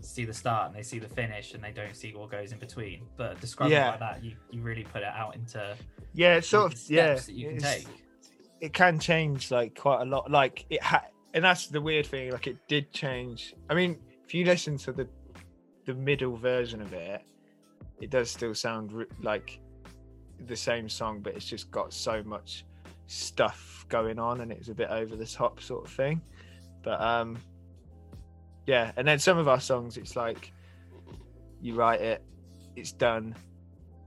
see 0.00 0.24
the 0.24 0.32
start 0.34 0.68
and 0.68 0.76
they 0.76 0.82
see 0.82 0.98
the 0.98 1.08
finish 1.08 1.54
and 1.54 1.62
they 1.62 1.72
don't 1.72 1.94
see 1.96 2.14
what 2.14 2.30
goes 2.30 2.52
in 2.52 2.58
between. 2.58 3.02
But 3.16 3.40
describing 3.40 3.72
Yeah. 3.72 3.88
it 3.88 3.90
like 3.92 4.00
that, 4.00 4.24
you, 4.24 4.36
you 4.50 4.62
really 4.62 4.84
put 4.84 5.02
it 5.02 5.08
out 5.14 5.34
into 5.34 5.76
Yeah, 6.14 6.36
it's 6.36 6.48
sort 6.48 6.72
of 6.72 6.78
steps 6.78 6.88
yeah. 6.90 7.14
that 7.14 7.32
you 7.32 7.48
can 7.50 7.58
take. 7.58 7.86
it 8.60 8.72
can 8.72 8.98
change 8.98 9.50
like 9.50 9.78
quite 9.78 10.02
a 10.02 10.04
lot. 10.04 10.30
Like 10.30 10.66
it 10.70 10.82
had, 10.82 11.02
and 11.34 11.44
that's 11.44 11.66
the 11.66 11.80
weird 11.80 12.06
thing. 12.06 12.30
Like 12.32 12.46
it 12.46 12.56
did 12.68 12.92
change. 12.92 13.54
I 13.68 13.74
mean, 13.74 13.98
if 14.24 14.34
you 14.34 14.44
listen 14.44 14.76
to 14.78 14.92
the 14.92 15.08
the 15.86 15.94
middle 15.94 16.36
version 16.36 16.82
of 16.82 16.92
it, 16.92 17.22
it 18.00 18.10
does 18.10 18.30
still 18.30 18.54
sound 18.54 18.92
re- 18.92 19.06
like 19.22 19.58
the 20.46 20.56
same 20.56 20.88
song, 20.88 21.20
but 21.20 21.34
it's 21.34 21.46
just 21.46 21.70
got 21.70 21.92
so 21.92 22.22
much 22.22 22.64
stuff 23.06 23.84
going 23.88 24.18
on, 24.18 24.40
and 24.42 24.52
it's 24.52 24.68
a 24.68 24.74
bit 24.74 24.90
over 24.90 25.16
the 25.16 25.26
top 25.26 25.60
sort 25.60 25.84
of 25.86 25.90
thing. 25.92 26.20
But 26.82 27.00
um, 27.00 27.38
yeah. 28.68 28.92
And 28.98 29.08
then 29.08 29.18
some 29.18 29.38
of 29.38 29.48
our 29.48 29.60
songs, 29.60 29.96
it's 29.96 30.14
like 30.14 30.52
you 31.62 31.74
write 31.74 32.02
it, 32.02 32.22
it's 32.76 32.92
done. 32.92 33.34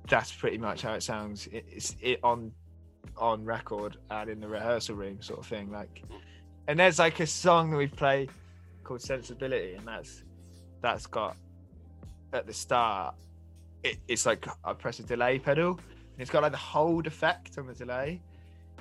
That's 0.07 0.31
pretty 0.31 0.59
much 0.59 0.83
how 0.83 0.93
it 0.93 1.01
sounds. 1.01 1.47
It, 1.47 1.65
it's 1.67 1.95
it 1.99 2.19
on 2.23 2.51
on 3.17 3.43
record 3.43 3.97
and 4.11 4.29
in 4.29 4.39
the 4.39 4.47
rehearsal 4.47 4.95
room 4.95 5.19
sort 5.21 5.39
of 5.39 5.45
thing 5.45 5.69
like 5.71 6.03
and 6.67 6.79
there's 6.79 6.99
like 6.99 7.19
a 7.19 7.27
song 7.27 7.71
that 7.71 7.77
we 7.77 7.87
play 7.87 8.27
called 8.83 9.01
sensibility 9.01 9.73
and 9.73 9.85
that's 9.85 10.23
that's 10.81 11.07
got 11.07 11.35
at 12.31 12.45
the 12.47 12.53
start 12.53 13.15
it, 13.83 13.97
it's 14.07 14.25
like 14.25 14.47
i 14.63 14.71
press 14.71 14.99
a 14.99 15.03
delay 15.03 15.37
pedal 15.37 15.71
and 15.71 16.19
it's 16.19 16.29
got 16.29 16.41
like 16.41 16.51
the 16.51 16.57
hold 16.57 17.05
effect 17.05 17.57
on 17.57 17.67
the 17.67 17.73
delay 17.73 18.21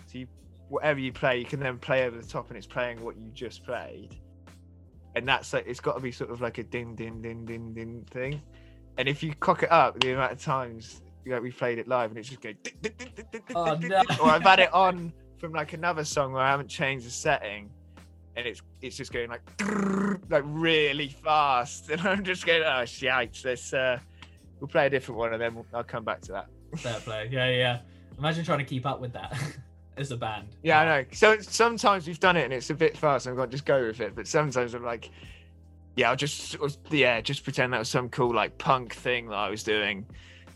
so 0.06 0.18
you 0.18 0.26
whatever 0.68 1.00
you 1.00 1.12
play 1.12 1.38
you 1.38 1.44
can 1.44 1.58
then 1.58 1.76
play 1.78 2.06
over 2.06 2.16
the 2.16 2.26
top 2.26 2.48
and 2.48 2.56
it's 2.56 2.66
playing 2.66 3.02
what 3.02 3.16
you 3.16 3.30
just 3.32 3.64
played 3.64 4.16
and 5.14 5.26
that's 5.28 5.52
like 5.52 5.64
it's 5.66 5.80
got 5.80 5.94
to 5.94 6.00
be 6.00 6.12
sort 6.12 6.30
of 6.30 6.40
like 6.40 6.58
a 6.58 6.62
ding 6.62 6.94
ding 6.94 7.20
ding 7.20 7.44
ding 7.44 7.72
ding 7.74 8.04
thing 8.10 8.40
and 8.98 9.08
if 9.08 9.22
you 9.22 9.34
cock 9.36 9.62
it 9.62 9.70
up 9.72 9.98
the 10.00 10.12
amount 10.12 10.32
of 10.32 10.40
times 10.40 11.02
you 11.24 11.32
know, 11.32 11.40
we 11.40 11.50
played 11.50 11.78
it 11.78 11.86
live 11.86 12.10
and 12.10 12.18
it's 12.18 12.28
just 12.28 12.40
going 12.40 12.56
Oh, 13.54 13.74
no. 13.74 14.02
or 14.22 14.30
I've 14.30 14.42
had 14.42 14.58
it 14.58 14.72
on 14.72 15.12
from 15.38 15.52
like 15.52 15.72
another 15.74 16.04
song 16.04 16.32
where 16.32 16.42
I 16.42 16.50
haven't 16.50 16.68
changed 16.68 17.06
the 17.06 17.10
setting 17.10 17.70
and 18.36 18.46
it's 18.46 18.62
it's 18.80 18.96
just 18.96 19.12
going 19.12 19.28
like 19.28 19.42
like 20.30 20.44
really 20.46 21.08
fast 21.08 21.90
and 21.90 22.00
I'm 22.02 22.24
just 22.24 22.46
going 22.46 22.62
oh 22.64 22.84
shite 22.84 23.40
let's 23.44 23.72
uh 23.74 23.98
we'll 24.60 24.68
play 24.68 24.86
a 24.86 24.90
different 24.90 25.18
one 25.18 25.32
and 25.32 25.42
then 25.42 25.54
we'll, 25.54 25.66
I'll 25.74 25.84
come 25.84 26.04
back 26.04 26.20
to 26.22 26.32
that 26.32 26.46
Fair 26.76 27.00
play. 27.00 27.28
Yeah, 27.32 27.48
yeah. 27.50 27.78
Imagine 28.16 28.44
trying 28.44 28.60
to 28.60 28.64
keep 28.64 28.86
up 28.86 29.00
with 29.00 29.12
that 29.14 29.32
as 30.00 30.10
a 30.10 30.16
band. 30.16 30.48
yeah 30.62 30.80
I 30.80 30.84
know 30.84 31.04
so 31.12 31.38
sometimes 31.40 32.06
we've 32.06 32.20
done 32.20 32.36
it 32.36 32.44
and 32.44 32.52
it's 32.52 32.70
a 32.70 32.74
bit 32.74 32.96
fast 32.96 33.26
and 33.26 33.32
I've 33.32 33.36
got 33.38 33.46
to 33.46 33.50
just 33.52 33.64
go 33.66 33.86
with 33.86 34.00
it 34.00 34.14
but 34.14 34.26
sometimes 34.26 34.74
I'm 34.74 34.84
like 34.84 35.10
yeah 35.96 36.10
I'll 36.10 36.16
just 36.16 36.56
yeah 36.90 37.20
just 37.20 37.44
pretend 37.44 37.72
that 37.72 37.78
was 37.78 37.88
some 37.88 38.08
cool 38.08 38.34
like 38.34 38.56
punk 38.58 38.94
thing 38.94 39.28
that 39.28 39.36
I 39.36 39.50
was 39.50 39.62
doing 39.62 40.06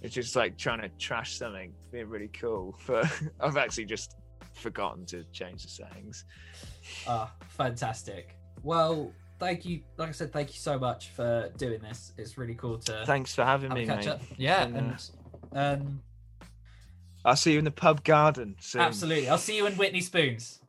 it's 0.02 0.14
just 0.14 0.36
like 0.36 0.56
trying 0.58 0.80
to 0.82 0.88
trash 0.98 1.36
something 1.36 1.72
being 1.92 2.08
really 2.08 2.28
cool 2.28 2.76
but 2.86 3.06
I've 3.40 3.56
actually 3.56 3.86
just 3.86 4.16
forgotten 4.54 5.04
to 5.06 5.24
change 5.32 5.62
the 5.64 5.68
settings 5.68 6.24
Ah, 7.06 7.32
fantastic. 7.48 8.36
Well, 8.62 9.10
thank 9.38 9.64
you. 9.64 9.80
Like 9.96 10.10
I 10.10 10.12
said, 10.12 10.32
thank 10.32 10.48
you 10.50 10.58
so 10.58 10.78
much 10.78 11.08
for 11.08 11.50
doing 11.56 11.80
this. 11.80 12.12
It's 12.18 12.36
really 12.38 12.54
cool 12.54 12.78
to 12.80 13.02
thanks 13.06 13.34
for 13.34 13.44
having 13.44 13.70
have 13.70 13.78
me 13.78 13.86
catch 13.86 14.04
mate 14.04 14.08
up. 14.08 14.22
Yeah, 14.36 14.64
And, 14.64 14.76
uh, 14.76 14.96
and 15.52 15.82
um, 15.82 16.02
I'll 17.24 17.36
see 17.36 17.52
you 17.52 17.58
in 17.58 17.64
the 17.64 17.70
pub 17.70 18.04
garden 18.04 18.56
soon. 18.60 18.82
absolutely. 18.82 19.28
I'll 19.28 19.38
see 19.38 19.56
you 19.56 19.66
in 19.66 19.76
Witney 19.76 20.00
Spoons. 20.02 20.60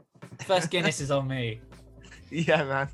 First 0.45 0.69
Guinness 0.69 1.01
is 1.01 1.11
on 1.11 1.27
me. 1.27 1.61
Yeah, 2.31 2.63
man. 2.63 2.89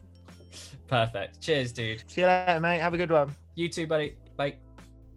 Perfect. 0.87 1.39
Cheers, 1.41 1.71
dude. 1.71 2.03
See 2.07 2.21
you 2.21 2.27
later, 2.27 2.59
mate. 2.59 2.79
Have 2.79 2.93
a 2.93 2.97
good 2.97 3.09
one. 3.09 3.33
You 3.55 3.69
too, 3.69 3.87
buddy. 3.87 4.17
Bye. 4.35 4.55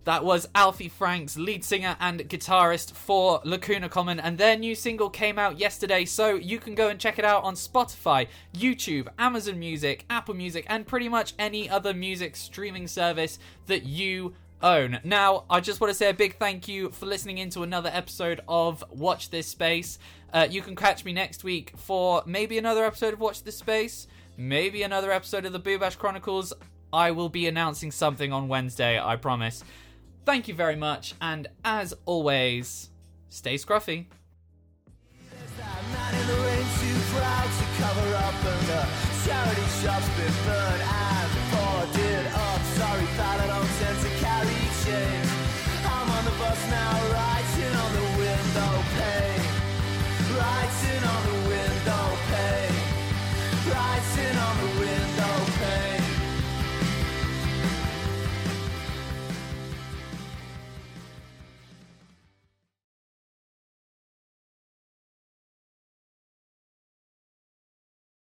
That 0.04 0.24
was 0.24 0.46
Alfie 0.54 0.88
Franks, 0.88 1.36
lead 1.36 1.64
singer 1.64 1.96
and 1.98 2.20
guitarist 2.20 2.92
for 2.92 3.40
Lacuna 3.44 3.88
Common, 3.88 4.20
and 4.20 4.38
their 4.38 4.56
new 4.56 4.74
single 4.74 5.10
came 5.10 5.38
out 5.38 5.58
yesterday, 5.58 6.04
so 6.04 6.34
you 6.36 6.58
can 6.58 6.74
go 6.74 6.88
and 6.88 7.00
check 7.00 7.18
it 7.18 7.24
out 7.24 7.42
on 7.42 7.54
Spotify, 7.54 8.28
YouTube, 8.54 9.08
Amazon 9.18 9.58
Music, 9.58 10.04
Apple 10.10 10.34
Music, 10.34 10.64
and 10.68 10.86
pretty 10.86 11.08
much 11.08 11.32
any 11.38 11.68
other 11.70 11.92
music 11.92 12.36
streaming 12.36 12.86
service 12.86 13.38
that 13.66 13.84
you 13.84 14.34
own. 14.62 15.00
Now, 15.04 15.44
I 15.48 15.60
just 15.60 15.80
want 15.80 15.90
to 15.90 15.94
say 15.94 16.10
a 16.10 16.14
big 16.14 16.36
thank 16.36 16.68
you 16.68 16.90
for 16.90 17.06
listening 17.06 17.38
into 17.38 17.62
another 17.62 17.90
episode 17.92 18.40
of 18.48 18.82
Watch 18.90 19.30
This 19.30 19.46
Space. 19.46 19.98
Uh, 20.32 20.46
you 20.50 20.62
can 20.62 20.74
catch 20.74 21.04
me 21.04 21.12
next 21.12 21.44
week 21.44 21.72
for 21.76 22.22
maybe 22.26 22.58
another 22.58 22.84
episode 22.84 23.14
of 23.14 23.20
Watch 23.20 23.42
This 23.42 23.56
Space, 23.58 24.06
maybe 24.36 24.82
another 24.82 25.12
episode 25.12 25.44
of 25.44 25.52
the 25.52 25.60
Boobash 25.60 25.98
Chronicles. 25.98 26.52
I 26.92 27.10
will 27.10 27.28
be 27.28 27.46
announcing 27.46 27.90
something 27.90 28.32
on 28.32 28.48
Wednesday, 28.48 29.00
I 29.00 29.16
promise. 29.16 29.62
Thank 30.24 30.48
you 30.48 30.54
very 30.54 30.76
much, 30.76 31.14
and 31.20 31.48
as 31.64 31.92
always, 32.06 32.90
stay 33.28 33.56
scruffy. 33.56 34.06
Charity 39.24 39.62
been 40.16 40.32
burned 40.44 40.82
out 40.82 41.03